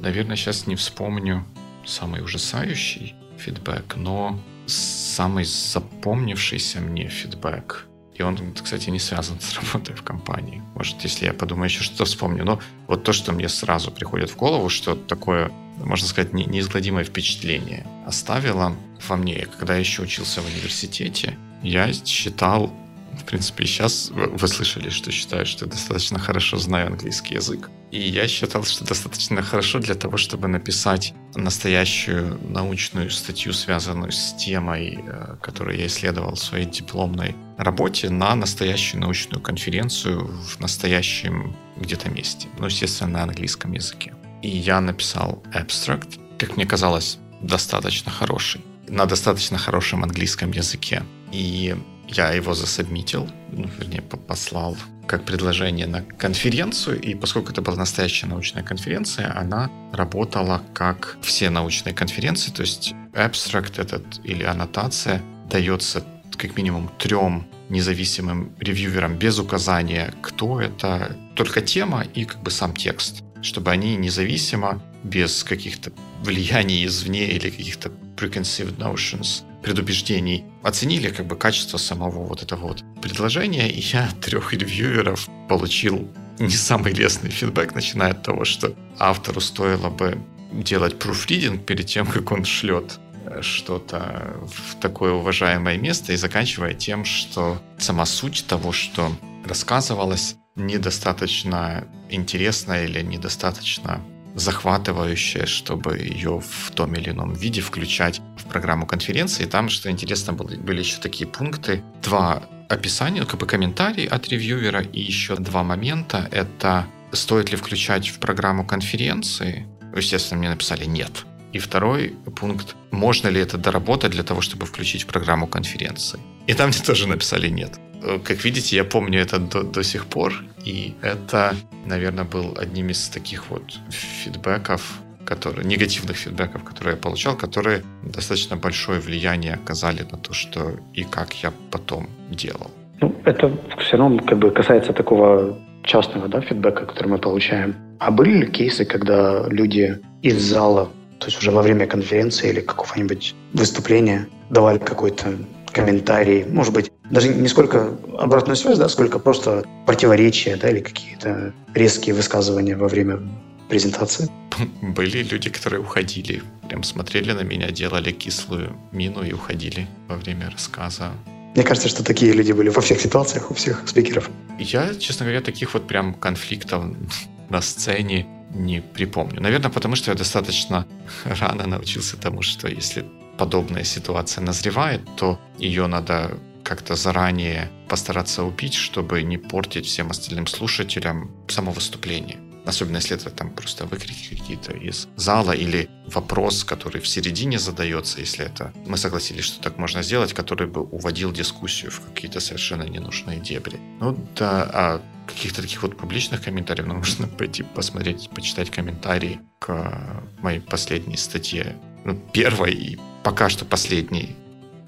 наверное, 0.00 0.36
сейчас 0.36 0.66
не 0.66 0.76
вспомню 0.76 1.44
самый 1.84 2.22
ужасающий 2.22 3.14
фидбэк, 3.38 3.96
но 3.96 4.38
самый 4.66 5.44
запомнившийся 5.44 6.80
мне 6.80 7.08
фидбэк, 7.08 7.86
и 8.14 8.22
он, 8.22 8.38
кстати, 8.52 8.90
не 8.90 8.98
связан 8.98 9.40
с 9.40 9.54
работой 9.54 9.94
в 9.94 10.02
компании. 10.02 10.62
Может, 10.74 11.02
если 11.02 11.24
я 11.24 11.32
подумаю, 11.32 11.70
еще 11.70 11.82
что-то 11.82 12.04
вспомню. 12.04 12.44
Но 12.44 12.60
вот 12.86 13.02
то, 13.02 13.14
что 13.14 13.32
мне 13.32 13.48
сразу 13.48 13.90
приходит 13.90 14.30
в 14.30 14.36
голову, 14.36 14.68
что 14.68 14.94
такое, 14.94 15.50
можно 15.78 16.06
сказать, 16.06 16.34
не, 16.34 16.44
неизгладимое 16.44 17.04
впечатление 17.04 17.86
оставило 18.06 18.76
во 19.08 19.16
мне. 19.16 19.46
Когда 19.46 19.72
я 19.72 19.80
еще 19.80 20.02
учился 20.02 20.42
в 20.42 20.46
университете, 20.46 21.38
я 21.62 21.90
считал 21.94 22.70
в 23.18 23.24
принципе, 23.24 23.66
сейчас 23.66 24.10
вы 24.10 24.48
слышали, 24.48 24.90
что 24.90 25.10
считаю, 25.10 25.46
что 25.46 25.66
достаточно 25.66 26.18
хорошо 26.18 26.58
знаю 26.58 26.88
английский 26.88 27.34
язык. 27.34 27.70
И 27.90 28.00
я 28.00 28.28
считал, 28.28 28.64
что 28.64 28.84
достаточно 28.84 29.42
хорошо 29.42 29.80
для 29.80 29.94
того, 29.94 30.16
чтобы 30.16 30.46
написать 30.46 31.12
настоящую 31.34 32.38
научную 32.48 33.10
статью, 33.10 33.52
связанную 33.52 34.12
с 34.12 34.34
темой, 34.34 35.00
э, 35.04 35.36
которую 35.42 35.78
я 35.78 35.86
исследовал 35.86 36.34
в 36.34 36.38
своей 36.38 36.66
дипломной 36.66 37.34
работе, 37.58 38.08
на 38.08 38.34
настоящую 38.36 39.00
научную 39.00 39.42
конференцию 39.42 40.26
в 40.26 40.60
настоящем 40.60 41.56
где-то 41.76 42.10
месте. 42.10 42.48
Ну, 42.58 42.66
естественно, 42.66 43.10
на 43.10 43.22
английском 43.24 43.72
языке. 43.72 44.14
И 44.42 44.48
я 44.48 44.80
написал 44.80 45.42
abstract, 45.52 46.20
как 46.38 46.56
мне 46.56 46.66
казалось, 46.66 47.18
достаточно 47.42 48.12
хороший, 48.12 48.60
на 48.88 49.06
достаточно 49.06 49.58
хорошем 49.58 50.04
английском 50.04 50.52
языке. 50.52 51.02
И 51.32 51.76
я 52.12 52.32
его 52.32 52.54
засобмитил, 52.54 53.28
ну, 53.52 53.68
вернее, 53.78 54.02
послал 54.02 54.76
как 55.06 55.24
предложение 55.24 55.86
на 55.86 56.02
конференцию, 56.02 57.00
и 57.00 57.14
поскольку 57.14 57.50
это 57.50 57.62
была 57.62 57.76
настоящая 57.76 58.28
научная 58.28 58.62
конференция, 58.62 59.36
она 59.36 59.70
работала 59.92 60.62
как 60.72 61.18
все 61.20 61.50
научные 61.50 61.94
конференции, 61.94 62.52
то 62.52 62.62
есть 62.62 62.94
абстракт 63.14 63.78
этот 63.78 64.04
или 64.24 64.44
аннотация 64.44 65.20
дается 65.50 66.04
как 66.36 66.56
минимум 66.56 66.90
трем 66.98 67.46
независимым 67.68 68.52
ревьюверам 68.60 69.16
без 69.16 69.38
указания, 69.38 70.14
кто 70.22 70.60
это, 70.60 71.16
только 71.34 71.60
тема 71.60 72.02
и 72.02 72.24
как 72.24 72.42
бы 72.42 72.50
сам 72.50 72.74
текст, 72.74 73.22
чтобы 73.42 73.70
они 73.70 73.96
независимо, 73.96 74.82
без 75.02 75.44
каких-то 75.44 75.92
влияний 76.22 76.84
извне 76.84 77.30
или 77.32 77.50
каких-то 77.50 77.90
preconceived 78.16 78.76
notions 78.76 79.44
предубеждений 79.62 80.44
оценили 80.62 81.10
как 81.10 81.26
бы 81.26 81.36
качество 81.36 81.78
самого 81.78 82.24
вот 82.24 82.42
этого 82.42 82.68
вот 82.68 82.84
предложения, 83.02 83.70
и 83.70 83.80
я 83.80 84.08
трех 84.20 84.52
ревьюеров 84.52 85.28
получил 85.48 86.08
не 86.38 86.50
самый 86.50 86.92
лестный 86.92 87.30
фидбэк, 87.30 87.74
начиная 87.74 88.12
от 88.12 88.22
того, 88.22 88.44
что 88.44 88.74
автору 88.98 89.40
стоило 89.40 89.90
бы 89.90 90.18
делать 90.52 90.94
proofreading 90.94 91.58
перед 91.58 91.86
тем, 91.86 92.06
как 92.06 92.32
он 92.32 92.44
шлет 92.44 92.98
э, 93.26 93.42
что-то 93.42 94.36
в 94.46 94.80
такое 94.80 95.12
уважаемое 95.12 95.76
место, 95.76 96.12
и 96.12 96.16
заканчивая 96.16 96.74
тем, 96.74 97.04
что 97.04 97.62
сама 97.78 98.06
суть 98.06 98.46
того, 98.46 98.72
что 98.72 99.12
рассказывалось, 99.44 100.36
недостаточно 100.56 101.86
интересно 102.08 102.84
или 102.84 103.02
недостаточно 103.02 104.00
захватывающая, 104.34 105.46
чтобы 105.46 105.98
ее 105.98 106.40
в 106.40 106.70
том 106.72 106.94
или 106.94 107.10
ином 107.10 107.32
виде 107.32 107.60
включать 107.60 108.20
в 108.36 108.44
программу 108.44 108.86
конференции. 108.86 109.44
И 109.44 109.46
там, 109.46 109.68
что 109.68 109.90
интересно, 109.90 110.32
были 110.32 110.78
еще 110.78 111.00
такие 111.00 111.26
пункты. 111.26 111.82
Два 112.02 112.42
описания, 112.68 113.24
как 113.24 113.40
бы 113.40 113.46
комментарий 113.46 114.06
от 114.06 114.28
ревьюера 114.28 114.80
и 114.80 115.00
еще 115.00 115.36
два 115.36 115.62
момента. 115.62 116.28
Это 116.30 116.86
стоит 117.12 117.50
ли 117.50 117.56
включать 117.56 118.08
в 118.08 118.18
программу 118.18 118.64
конференции. 118.64 119.66
Естественно, 119.94 120.38
мне 120.38 120.50
написали 120.50 120.84
«нет». 120.84 121.26
И 121.52 121.58
второй 121.58 122.14
пункт, 122.36 122.76
можно 122.92 123.26
ли 123.26 123.40
это 123.40 123.58
доработать 123.58 124.12
для 124.12 124.22
того, 124.22 124.40
чтобы 124.40 124.66
включить 124.66 125.02
в 125.02 125.06
программу 125.06 125.48
конференции. 125.48 126.20
И 126.46 126.54
там 126.54 126.68
мне 126.68 126.78
тоже 126.78 127.08
написали 127.08 127.48
«нет». 127.48 127.80
Как 128.24 128.44
видите, 128.44 128.76
я 128.76 128.84
помню 128.84 129.20
это 129.20 129.38
до, 129.38 129.62
до 129.62 129.82
сих 129.82 130.06
пор, 130.06 130.32
и 130.64 130.94
это, 131.02 131.54
наверное, 131.86 132.24
был 132.24 132.56
одним 132.58 132.90
из 132.90 133.08
таких 133.08 133.50
вот 133.50 133.62
фидбэков, 133.90 135.00
которые, 135.24 135.66
негативных 135.66 136.16
фидбэков, 136.16 136.64
которые 136.64 136.96
я 136.96 137.00
получал, 137.00 137.36
которые 137.36 137.82
достаточно 138.02 138.56
большое 138.56 139.00
влияние 139.00 139.54
оказали 139.54 140.02
на 140.10 140.18
то, 140.18 140.32
что 140.32 140.72
и 140.92 141.04
как 141.04 141.34
я 141.42 141.52
потом 141.70 142.08
делал. 142.30 142.70
Ну, 143.00 143.14
это 143.24 143.50
все 143.78 143.96
равно 143.96 144.22
как 144.24 144.38
бы 144.38 144.50
касается 144.50 144.92
такого 144.92 145.58
частного 145.82 146.28
да, 146.28 146.40
фидбэка, 146.40 146.86
который 146.86 147.08
мы 147.08 147.18
получаем. 147.18 147.74
А 147.98 148.10
были 148.10 148.38
ли 148.38 148.46
кейсы, 148.46 148.84
когда 148.84 149.46
люди 149.48 149.98
из 150.22 150.42
зала, 150.42 150.90
то 151.18 151.26
есть 151.26 151.38
уже 151.38 151.50
во 151.50 151.62
время 151.62 151.86
конференции 151.86 152.50
или 152.50 152.60
какого-нибудь 152.60 153.34
выступления, 153.52 154.26
давали 154.50 154.78
какой-то 154.78 155.34
комментарий, 155.72 156.44
может 156.44 156.72
быть, 156.72 156.92
даже 157.10 157.28
не 157.28 157.48
сколько 157.48 157.96
обратную 158.18 158.56
связь, 158.56 158.78
да, 158.78 158.88
сколько 158.88 159.18
просто 159.18 159.64
противоречия, 159.86 160.56
да, 160.56 160.70
или 160.70 160.80
какие-то 160.80 161.52
резкие 161.74 162.14
высказывания 162.14 162.76
во 162.76 162.88
время 162.88 163.20
презентации. 163.68 164.28
Были 164.82 165.22
люди, 165.22 165.50
которые 165.50 165.80
уходили, 165.80 166.42
прям 166.68 166.82
смотрели 166.82 167.32
на 167.32 167.42
меня, 167.42 167.70
делали 167.70 168.12
кислую 168.12 168.76
мину 168.92 169.22
и 169.22 169.32
уходили 169.32 169.86
во 170.08 170.16
время 170.16 170.50
рассказа. 170.50 171.12
Мне 171.54 171.64
кажется, 171.64 171.88
что 171.88 172.04
такие 172.04 172.32
люди 172.32 172.52
были 172.52 172.68
во 172.68 172.80
всех 172.80 173.00
ситуациях, 173.00 173.50
у 173.50 173.54
всех 173.54 173.88
спикеров. 173.88 174.30
Я, 174.58 174.94
честно 174.94 175.26
говоря, 175.26 175.40
таких 175.40 175.74
вот 175.74 175.88
прям 175.88 176.14
конфликтов 176.14 176.84
на 177.48 177.60
сцене 177.60 178.26
не 178.54 178.80
припомню. 178.80 179.40
Наверное, 179.40 179.70
потому 179.70 179.96
что 179.96 180.10
я 180.10 180.16
достаточно 180.16 180.86
рано 181.24 181.66
научился 181.66 182.16
тому, 182.16 182.42
что 182.42 182.68
если 182.68 183.04
подобная 183.40 183.84
ситуация 183.84 184.44
назревает, 184.44 185.00
то 185.16 185.40
ее 185.58 185.86
надо 185.86 186.38
как-то 186.62 186.94
заранее 186.94 187.70
постараться 187.88 188.42
убить, 188.44 188.74
чтобы 188.74 189.22
не 189.22 189.38
портить 189.38 189.86
всем 189.86 190.10
остальным 190.10 190.46
слушателям 190.46 191.30
само 191.48 191.72
выступление. 191.72 192.36
Особенно 192.66 192.98
если 192.98 193.16
это 193.16 193.30
там 193.30 193.50
просто 193.50 193.86
выкрики 193.86 194.36
какие-то 194.36 194.72
из 194.72 195.08
зала 195.16 195.52
или 195.52 195.88
вопрос, 196.06 196.64
который 196.64 197.00
в 197.00 197.08
середине 197.08 197.58
задается, 197.58 198.20
если 198.20 198.44
это 198.44 198.74
мы 198.86 198.98
согласились, 198.98 199.44
что 199.44 199.62
так 199.62 199.78
можно 199.78 200.02
сделать, 200.02 200.34
который 200.34 200.66
бы 200.66 200.82
уводил 200.82 201.32
дискуссию 201.32 201.90
в 201.90 202.00
какие-то 202.00 202.40
совершенно 202.40 202.82
ненужные 202.82 203.40
дебри. 203.40 203.80
Ну 204.00 204.18
да, 204.36 204.70
а 204.72 205.02
каких-то 205.26 205.62
таких 205.62 205.82
вот 205.82 205.96
публичных 205.96 206.42
комментариев, 206.42 206.86
ну, 206.86 206.94
нужно 206.98 207.26
пойти 207.26 207.62
посмотреть, 207.62 208.28
почитать 208.34 208.70
комментарии 208.70 209.40
к 209.58 210.22
моей 210.42 210.60
последней 210.60 211.16
статье. 211.16 211.76
Ну, 212.04 212.18
первой 212.32 212.72
и 212.72 212.98
пока 213.22 213.48
что 213.48 213.64
последней 213.64 214.36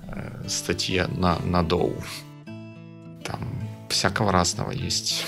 э, 0.09 0.48
статье 0.48 1.07
на, 1.09 1.38
на 1.44 1.62
Доу. 1.62 1.94
Там 3.25 3.40
всякого 3.88 4.33
разного 4.33 4.70
есть. 4.70 5.25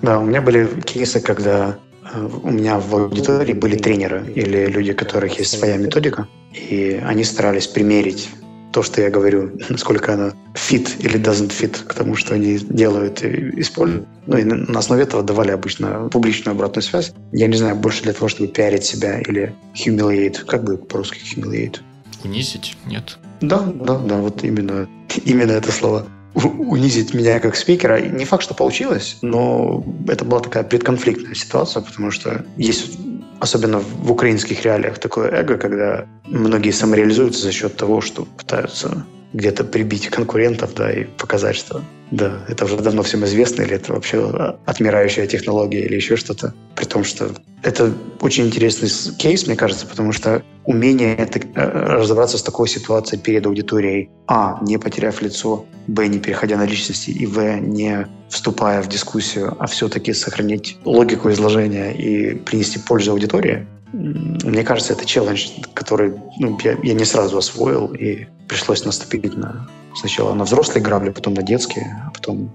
Да, 0.00 0.18
у 0.18 0.24
меня 0.24 0.42
были 0.42 0.80
кейсы, 0.80 1.20
когда 1.20 1.78
э, 2.12 2.28
у 2.42 2.50
меня 2.50 2.78
в 2.78 2.94
аудитории 2.94 3.52
были 3.52 3.76
тренеры 3.76 4.32
или 4.34 4.66
люди, 4.66 4.92
у 4.92 4.96
которых 4.96 5.38
есть 5.38 5.58
своя 5.58 5.76
методика, 5.76 6.26
и 6.52 7.00
они 7.04 7.24
старались 7.24 7.66
примерить 7.66 8.30
то, 8.72 8.82
что 8.82 9.00
я 9.00 9.10
говорю, 9.10 9.52
насколько 9.68 10.14
она 10.14 10.32
fit 10.54 10.98
или 11.00 11.20
doesn't 11.20 11.50
fit 11.50 11.84
к 11.86 11.94
тому, 11.94 12.16
что 12.16 12.34
они 12.34 12.58
делают 12.58 13.22
и 13.22 13.60
используют. 13.60 14.06
Ну 14.26 14.36
и 14.36 14.44
на 14.44 14.78
основе 14.78 15.02
этого 15.02 15.22
давали 15.22 15.50
обычно 15.50 16.08
публичную 16.10 16.54
обратную 16.54 16.82
связь. 16.82 17.12
Я 17.32 17.46
не 17.46 17.56
знаю, 17.56 17.76
больше 17.76 18.02
для 18.02 18.12
того, 18.12 18.28
чтобы 18.28 18.48
пиарить 18.48 18.84
себя 18.84 19.20
или 19.20 19.54
humiliate. 19.74 20.44
Как 20.44 20.64
бы 20.64 20.76
по-русски 20.78 21.20
humiliate? 21.34 21.80
Унизить? 22.24 22.76
Нет. 22.86 23.18
Да, 23.40 23.60
да, 23.60 23.98
да, 23.98 24.16
вот 24.18 24.44
именно, 24.44 24.88
именно 25.24 25.52
это 25.52 25.72
слово 25.72 26.06
унизить 26.34 27.12
меня 27.14 27.40
как 27.40 27.56
спикера. 27.56 28.00
Не 28.00 28.24
факт, 28.24 28.42
что 28.42 28.54
получилось, 28.54 29.18
но 29.22 29.84
это 30.08 30.24
была 30.24 30.40
такая 30.40 30.62
предконфликтная 30.62 31.34
ситуация, 31.34 31.82
потому 31.82 32.10
что 32.10 32.44
есть, 32.56 32.98
особенно 33.42 33.80
в 33.80 34.12
украинских 34.12 34.62
реалиях, 34.62 34.98
такое 34.98 35.28
эго, 35.32 35.58
когда 35.58 36.06
многие 36.26 36.70
самореализуются 36.70 37.42
за 37.42 37.50
счет 37.50 37.76
того, 37.76 38.00
что 38.00 38.24
пытаются 38.24 39.04
где-то 39.32 39.64
прибить 39.64 40.08
конкурентов, 40.08 40.74
да, 40.74 40.92
и 40.92 41.04
показать, 41.04 41.56
что 41.56 41.82
да, 42.10 42.44
это 42.46 42.66
уже 42.66 42.76
давно 42.76 43.02
всем 43.02 43.24
известно, 43.24 43.62
или 43.62 43.74
это 43.74 43.94
вообще 43.94 44.58
отмирающая 44.66 45.26
технология, 45.26 45.80
или 45.80 45.96
еще 45.96 46.16
что-то. 46.16 46.52
При 46.76 46.84
том, 46.84 47.04
что 47.04 47.30
это 47.62 47.94
очень 48.20 48.46
интересный 48.46 48.90
кейс, 49.16 49.46
мне 49.46 49.56
кажется, 49.56 49.86
потому 49.86 50.12
что 50.12 50.42
умение 50.64 51.16
это, 51.16 51.40
разобраться 51.54 52.36
с 52.36 52.42
такой 52.42 52.68
ситуацией 52.68 53.20
перед 53.20 53.46
аудиторией, 53.46 54.10
а, 54.26 54.58
не 54.62 54.78
потеряв 54.78 55.22
лицо, 55.22 55.64
б, 55.86 56.06
не 56.06 56.18
переходя 56.18 56.58
на 56.58 56.66
личности, 56.66 57.10
и 57.10 57.24
в, 57.24 57.60
не 57.60 58.06
вступая 58.28 58.82
в 58.82 58.88
дискуссию, 58.88 59.56
а 59.58 59.66
все-таки 59.66 60.12
сохранить 60.12 60.76
логику 60.84 61.30
изложения 61.30 61.92
и 61.92 62.34
принести 62.34 62.78
пользу 62.78 63.12
аудитории, 63.12 63.66
мне 63.92 64.64
кажется, 64.64 64.94
это 64.94 65.04
челлендж, 65.04 65.48
который 65.74 66.14
ну, 66.38 66.58
я, 66.62 66.78
я 66.82 66.94
не 66.94 67.04
сразу 67.04 67.38
освоил, 67.38 67.92
и 67.92 68.26
пришлось 68.48 68.84
наступить 68.84 69.36
на 69.36 69.68
сначала 69.94 70.34
на 70.34 70.44
взрослые 70.44 70.82
грабли, 70.82 71.10
потом 71.10 71.34
на 71.34 71.42
детские, 71.42 72.02
а 72.06 72.10
потом, 72.10 72.50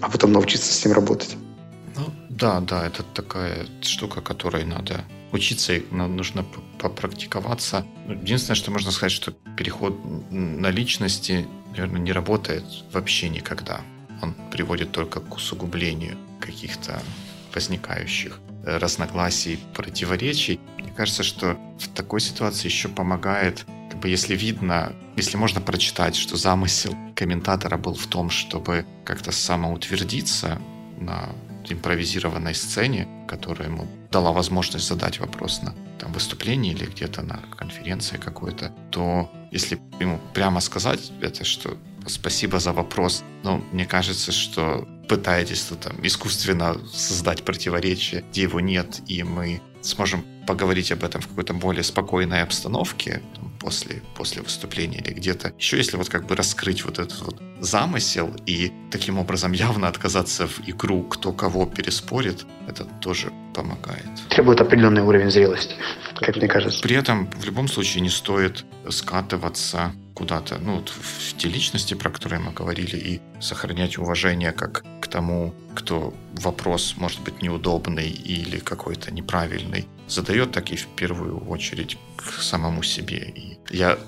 а 0.00 0.08
потом 0.08 0.32
научиться 0.32 0.72
с 0.72 0.84
ним 0.84 0.94
работать. 0.94 1.36
Ну, 1.96 2.04
да, 2.30 2.60
да, 2.60 2.86
это 2.86 3.02
такая 3.02 3.66
штука, 3.82 4.20
которой 4.20 4.64
надо 4.64 5.04
учиться, 5.32 5.74
и 5.74 5.84
нужно 5.90 6.44
попрактиковаться. 6.78 7.84
Ну, 8.06 8.14
единственное, 8.14 8.56
что 8.56 8.70
можно 8.70 8.90
сказать, 8.90 9.12
что 9.12 9.32
переход 9.56 9.98
на 10.30 10.70
личности, 10.70 11.46
наверное, 11.72 12.00
не 12.00 12.12
работает 12.12 12.64
вообще 12.92 13.28
никогда. 13.28 13.82
Он 14.22 14.34
приводит 14.50 14.92
только 14.92 15.20
к 15.20 15.36
усугублению 15.36 16.16
каких-то 16.40 17.02
возникающих 17.54 18.40
разногласий, 18.64 19.58
противоречий. 19.74 20.60
Кажется, 20.98 21.22
что 21.22 21.56
в 21.78 21.86
такой 21.94 22.20
ситуации 22.20 22.66
еще 22.66 22.88
помогает, 22.88 23.64
как 23.88 24.00
бы 24.00 24.08
если 24.08 24.34
видно, 24.34 24.92
если 25.14 25.36
можно 25.36 25.60
прочитать, 25.60 26.16
что 26.16 26.36
замысел 26.36 26.92
комментатора 27.14 27.76
был 27.76 27.94
в 27.94 28.08
том, 28.08 28.30
чтобы 28.30 28.84
как-то 29.04 29.30
самоутвердиться 29.30 30.60
на 30.98 31.28
импровизированной 31.68 32.52
сцене, 32.52 33.06
которая 33.28 33.68
ему 33.68 33.86
дала 34.10 34.32
возможность 34.32 34.88
задать 34.88 35.20
вопрос 35.20 35.62
на 35.62 35.72
там, 36.00 36.12
выступлении 36.12 36.72
или 36.72 36.86
где-то 36.86 37.22
на 37.22 37.42
конференции 37.56 38.16
какой-то, 38.16 38.72
то 38.90 39.30
если 39.52 39.80
ему 40.00 40.18
прямо 40.34 40.60
сказать 40.60 41.12
это, 41.20 41.44
что 41.44 41.78
спасибо 42.08 42.58
за 42.58 42.72
вопрос, 42.72 43.22
но 43.44 43.58
мне 43.70 43.86
кажется, 43.86 44.32
что 44.32 44.88
пытаетесь 45.08 45.62
тут 45.62 45.78
там 45.78 45.94
искусственно 46.02 46.76
создать 46.92 47.44
противоречие, 47.44 48.24
где 48.32 48.42
его 48.42 48.58
нет, 48.58 49.00
и 49.06 49.22
мы 49.22 49.62
сможем 49.88 50.24
поговорить 50.46 50.92
об 50.92 51.04
этом 51.04 51.20
в 51.20 51.28
какой-то 51.28 51.54
более 51.54 51.82
спокойной 51.82 52.42
обстановке 52.42 53.20
после, 53.60 54.02
после 54.16 54.42
выступления 54.42 54.98
или 54.98 55.12
где-то. 55.12 55.52
Еще 55.58 55.76
если 55.76 55.96
вот 55.96 56.08
как 56.08 56.26
бы 56.26 56.36
раскрыть 56.36 56.84
вот 56.84 56.98
этот 56.98 57.20
вот 57.20 57.42
замысел 57.60 58.34
и 58.46 58.72
таким 58.90 59.18
образом 59.18 59.52
явно 59.52 59.88
отказаться 59.88 60.46
в 60.46 60.60
игру, 60.66 61.02
кто 61.02 61.32
кого 61.32 61.66
переспорит, 61.66 62.46
это 62.68 62.84
тоже 62.84 63.32
помогает. 63.54 64.08
Требует 64.30 64.60
определенный 64.60 65.02
уровень 65.02 65.30
зрелости, 65.30 65.74
как 66.14 66.36
мне 66.36 66.48
кажется. 66.48 66.80
При 66.82 66.96
этом 66.96 67.30
в 67.30 67.44
любом 67.44 67.68
случае 67.68 68.02
не 68.02 68.10
стоит 68.10 68.64
скатываться 68.88 69.92
куда-то, 70.18 70.58
ну, 70.58 70.84
в 70.84 71.36
те 71.36 71.48
личности, 71.48 71.94
про 71.94 72.10
которые 72.10 72.40
мы 72.40 72.52
говорили, 72.52 72.96
и 72.96 73.20
сохранять 73.40 73.98
уважение 73.98 74.52
как 74.52 74.84
к 75.00 75.06
тому, 75.06 75.54
кто 75.76 76.12
вопрос, 76.42 76.94
может 76.96 77.20
быть, 77.20 77.40
неудобный 77.40 78.10
или 78.10 78.58
какой-то 78.58 79.14
неправильный 79.14 79.86
задает, 80.08 80.50
так 80.50 80.70
и 80.70 80.76
в 80.76 80.86
первую 80.96 81.38
очередь 81.48 81.96
к 82.16 82.42
самому 82.42 82.82
себе. 82.82 83.32
И 83.36 83.58
я 83.70 83.98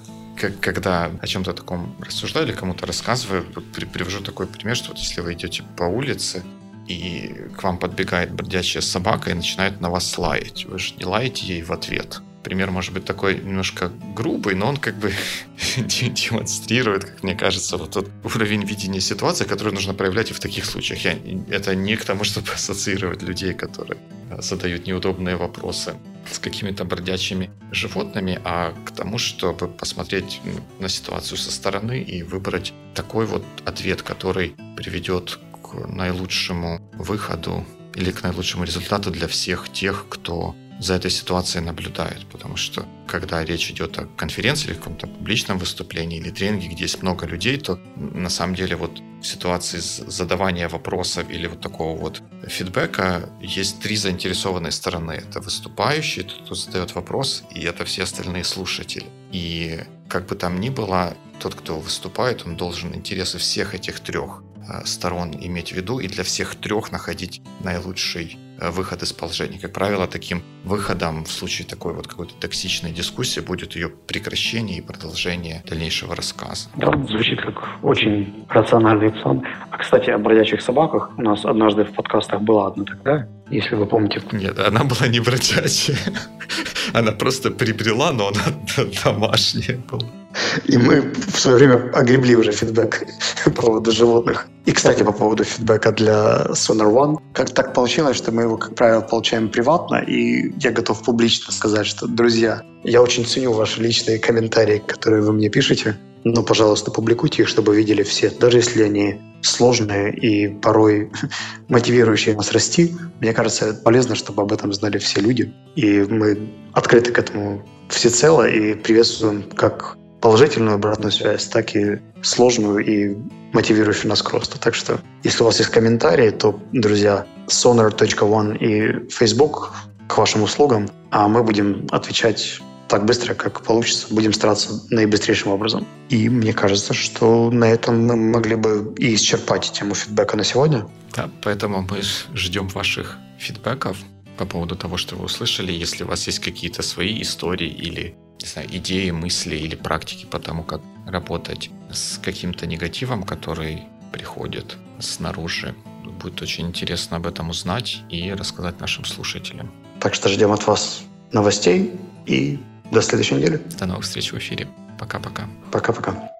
когда 0.60 1.10
о 1.20 1.26
чем-то 1.26 1.52
таком 1.52 1.94
рассуждаю 2.00 2.46
или 2.46 2.54
кому-то 2.54 2.86
рассказываю, 2.86 3.44
при, 3.74 3.84
привожу 3.84 4.20
такой 4.20 4.46
пример, 4.46 4.74
что 4.74 4.88
вот 4.88 4.98
если 4.98 5.20
вы 5.20 5.34
идете 5.34 5.62
по 5.76 5.84
улице, 5.84 6.42
и 6.88 7.34
к 7.56 7.62
вам 7.62 7.78
подбегает 7.78 8.32
бродячая 8.32 8.82
собака 8.82 9.30
и 9.30 9.34
начинает 9.34 9.80
на 9.80 9.90
вас 9.90 10.18
лаять. 10.18 10.64
Вы 10.64 10.78
же 10.78 10.94
не 10.96 11.04
лаете 11.04 11.46
ей 11.46 11.62
в 11.62 11.72
ответ 11.72 12.22
пример 12.42 12.70
может 12.70 12.92
быть 12.92 13.04
такой 13.04 13.36
немножко 13.36 13.90
грубый, 14.14 14.54
но 14.54 14.68
он 14.68 14.76
как 14.76 14.96
бы 14.98 15.12
демонстрирует, 15.76 17.04
как 17.04 17.22
мне 17.22 17.34
кажется, 17.34 17.76
вот 17.76 17.90
тот 17.90 18.08
уровень 18.24 18.64
видения 18.64 19.00
ситуации, 19.00 19.44
который 19.44 19.72
нужно 19.72 19.94
проявлять 19.94 20.30
и 20.30 20.34
в 20.34 20.40
таких 20.40 20.64
случаях. 20.64 21.04
Я, 21.04 21.18
это 21.50 21.74
не 21.74 21.96
к 21.96 22.04
тому, 22.04 22.24
чтобы 22.30 22.50
ассоциировать 22.52 23.22
людей, 23.22 23.54
которые 23.54 23.98
задают 24.38 24.86
неудобные 24.86 25.36
вопросы 25.36 25.94
с 26.30 26.38
какими-то 26.38 26.84
бродячими 26.84 27.50
животными, 27.72 28.40
а 28.44 28.72
к 28.84 28.92
тому, 28.92 29.18
чтобы 29.18 29.68
посмотреть 29.68 30.40
на 30.78 30.88
ситуацию 30.88 31.38
со 31.38 31.50
стороны 31.50 32.00
и 32.02 32.22
выбрать 32.22 32.72
такой 32.94 33.26
вот 33.26 33.44
ответ, 33.64 34.02
который 34.02 34.54
приведет 34.76 35.38
к 35.62 35.88
наилучшему 35.88 36.80
выходу 36.94 37.64
или 37.94 38.10
к 38.12 38.22
наилучшему 38.22 38.64
результату 38.64 39.10
для 39.10 39.26
всех 39.26 39.70
тех, 39.72 40.06
кто 40.08 40.54
за 40.80 40.94
этой 40.94 41.10
ситуацией 41.10 41.62
наблюдает, 41.64 42.26
потому 42.32 42.56
что 42.56 42.86
когда 43.06 43.44
речь 43.44 43.70
идет 43.70 43.98
о 43.98 44.06
конференции 44.16 44.68
или 44.68 44.74
каком-то 44.74 45.06
публичном 45.06 45.58
выступлении 45.58 46.18
или 46.18 46.30
тренинге, 46.30 46.68
где 46.68 46.84
есть 46.84 47.02
много 47.02 47.26
людей, 47.26 47.58
то 47.58 47.78
на 47.96 48.30
самом 48.30 48.54
деле 48.54 48.76
вот 48.76 49.00
в 49.20 49.26
ситуации 49.26 49.78
задавания 49.78 50.68
вопросов 50.68 51.28
или 51.28 51.46
вот 51.46 51.60
такого 51.60 51.98
вот 51.98 52.22
фидбэка 52.46 53.28
есть 53.42 53.80
три 53.80 53.96
заинтересованные 53.96 54.72
стороны. 54.72 55.12
Это 55.12 55.40
выступающий, 55.40 56.22
тот, 56.22 56.42
кто 56.44 56.54
задает 56.54 56.94
вопрос, 56.94 57.44
и 57.54 57.60
это 57.60 57.84
все 57.84 58.04
остальные 58.04 58.44
слушатели. 58.44 59.06
И 59.32 59.80
как 60.08 60.26
бы 60.26 60.34
там 60.34 60.60
ни 60.60 60.70
было, 60.70 61.14
тот, 61.40 61.54
кто 61.54 61.78
выступает, 61.78 62.46
он 62.46 62.56
должен 62.56 62.94
интересы 62.94 63.36
всех 63.36 63.74
этих 63.74 64.00
трех 64.00 64.42
сторон 64.84 65.32
иметь 65.32 65.72
в 65.72 65.76
виду 65.76 66.00
и 66.00 66.08
для 66.08 66.24
всех 66.24 66.54
трех 66.54 66.92
находить 66.92 67.42
наилучший 67.62 68.38
Э, 68.60 68.70
выход 68.70 69.02
из 69.02 69.12
положения. 69.12 69.58
Как 69.58 69.72
правило, 69.72 70.06
таким 70.06 70.42
выходом 70.64 71.24
в 71.24 71.32
случае 71.32 71.66
такой 71.66 71.94
вот 71.94 72.06
какой-то 72.06 72.34
токсичной 72.34 72.92
дискуссии 72.92 73.40
будет 73.40 73.74
ее 73.74 73.88
прекращение 73.88 74.78
и 74.78 74.80
продолжение 74.82 75.62
дальнейшего 75.66 76.14
рассказа. 76.14 76.68
Да, 76.76 76.92
звучит 77.08 77.40
как 77.40 77.54
очень 77.82 78.44
рациональный 78.50 79.10
план. 79.10 79.42
А, 79.70 79.78
кстати, 79.78 80.10
о 80.10 80.18
бродячих 80.18 80.60
собаках 80.60 81.10
у 81.16 81.22
нас 81.22 81.44
однажды 81.44 81.84
в 81.84 81.94
подкастах 81.94 82.42
была 82.42 82.66
одна 82.66 82.84
тогда, 82.84 83.26
если 83.50 83.76
вы 83.76 83.86
помните. 83.86 84.22
Нет, 84.32 84.58
она 84.58 84.84
была 84.84 85.08
не 85.08 85.20
бродячая. 85.20 85.96
Она 86.92 87.12
просто 87.12 87.52
прибрела, 87.52 88.10
но 88.10 88.28
она 88.28 88.40
домашняя 89.04 89.76
была. 89.76 90.19
И 90.66 90.78
мы 90.78 91.00
в 91.00 91.38
свое 91.38 91.56
время 91.56 91.90
огребли 91.92 92.36
уже 92.36 92.52
фидбэк 92.52 93.06
по 93.44 93.50
поводу 93.50 93.90
животных. 93.92 94.46
И, 94.66 94.72
кстати, 94.72 95.02
по 95.02 95.12
поводу 95.12 95.44
фидбэка 95.44 95.92
для 95.92 96.46
Sonar 96.50 96.92
One. 96.92 97.18
Как 97.32 97.50
так 97.50 97.74
получилось, 97.74 98.16
что 98.16 98.30
мы 98.30 98.42
его, 98.42 98.56
как 98.56 98.74
правило, 98.74 99.00
получаем 99.00 99.48
приватно, 99.48 99.96
и 99.96 100.52
я 100.60 100.70
готов 100.70 101.02
публично 101.02 101.52
сказать, 101.52 101.86
что, 101.86 102.06
друзья, 102.06 102.62
я 102.84 103.02
очень 103.02 103.26
ценю 103.26 103.52
ваши 103.52 103.80
личные 103.80 104.18
комментарии, 104.18 104.82
которые 104.86 105.22
вы 105.22 105.32
мне 105.32 105.48
пишете, 105.48 105.96
но, 106.24 106.42
пожалуйста, 106.42 106.90
публикуйте 106.90 107.42
их, 107.42 107.48
чтобы 107.48 107.74
видели 107.74 108.02
все, 108.02 108.30
даже 108.30 108.58
если 108.58 108.82
они 108.82 109.20
сложные 109.42 110.12
и 110.14 110.48
порой 110.48 111.10
мотивирующие 111.68 112.36
нас 112.36 112.52
расти. 112.52 112.94
Мне 113.20 113.32
кажется, 113.32 113.74
полезно, 113.74 114.14
чтобы 114.14 114.42
об 114.42 114.52
этом 114.52 114.72
знали 114.72 114.98
все 114.98 115.20
люди. 115.20 115.52
И 115.76 116.00
мы 116.02 116.52
открыты 116.72 117.12
к 117.12 117.18
этому 117.18 117.66
всецело 117.88 118.46
и 118.46 118.74
приветствуем 118.74 119.42
как 119.54 119.96
положительную 120.20 120.74
обратную 120.74 121.12
связь, 121.12 121.46
так 121.46 121.74
и 121.74 121.98
сложную 122.22 122.78
и 122.84 123.16
мотивирующую 123.52 124.08
нас 124.08 124.22
к 124.22 124.30
росту. 124.30 124.58
Так 124.58 124.74
что, 124.74 125.00
если 125.24 125.42
у 125.42 125.46
вас 125.46 125.58
есть 125.58 125.70
комментарии, 125.70 126.30
то, 126.30 126.60
друзья, 126.72 127.26
sonar.one 127.48 128.58
и 128.58 129.08
Facebook 129.10 129.72
к 130.08 130.18
вашим 130.18 130.42
услугам, 130.42 130.88
а 131.10 131.28
мы 131.28 131.42
будем 131.42 131.86
отвечать 131.90 132.60
так 132.88 133.04
быстро, 133.04 133.34
как 133.34 133.62
получится. 133.62 134.08
Будем 134.10 134.32
стараться 134.32 134.82
наибыстрейшим 134.90 135.52
образом. 135.52 135.86
И 136.08 136.28
мне 136.28 136.52
кажется, 136.52 136.92
что 136.92 137.50
на 137.50 137.64
этом 137.64 138.04
мы 138.06 138.16
могли 138.16 138.56
бы 138.56 138.92
и 138.98 139.14
исчерпать 139.14 139.70
тему 139.72 139.94
фидбэка 139.94 140.36
на 140.36 140.44
сегодня. 140.44 140.88
Да, 141.14 141.30
поэтому 141.42 141.86
мы 141.88 142.00
ждем 142.34 142.66
ваших 142.68 143.16
фидбэков 143.38 143.96
по 144.36 144.44
поводу 144.44 144.74
того, 144.74 144.96
что 144.96 145.14
вы 145.14 145.26
услышали. 145.26 145.72
Если 145.72 146.02
у 146.02 146.08
вас 146.08 146.26
есть 146.26 146.40
какие-то 146.40 146.82
свои 146.82 147.22
истории 147.22 147.68
или 147.68 148.16
не 148.40 148.48
знаю, 148.48 148.68
идеи, 148.70 149.10
мысли 149.10 149.56
или 149.56 149.74
практики 149.74 150.24
по 150.24 150.38
тому, 150.38 150.62
как 150.62 150.80
работать 151.06 151.70
с 151.92 152.18
каким-то 152.18 152.66
негативом, 152.66 153.22
который 153.22 153.84
приходит 154.12 154.76
снаружи. 154.98 155.74
Будет 156.20 156.42
очень 156.42 156.66
интересно 156.66 157.16
об 157.16 157.26
этом 157.26 157.50
узнать 157.50 158.02
и 158.10 158.32
рассказать 158.32 158.80
нашим 158.80 159.04
слушателям. 159.04 159.70
Так 160.00 160.14
что 160.14 160.28
ждем 160.28 160.52
от 160.52 160.66
вас 160.66 161.02
новостей 161.32 161.92
и 162.26 162.58
до 162.90 163.02
следующей 163.02 163.36
недели. 163.36 163.56
До 163.78 163.86
новых 163.86 164.04
встреч 164.04 164.32
в 164.32 164.38
эфире. 164.38 164.68
Пока-пока. 164.98 165.48
Пока-пока. 165.70 166.30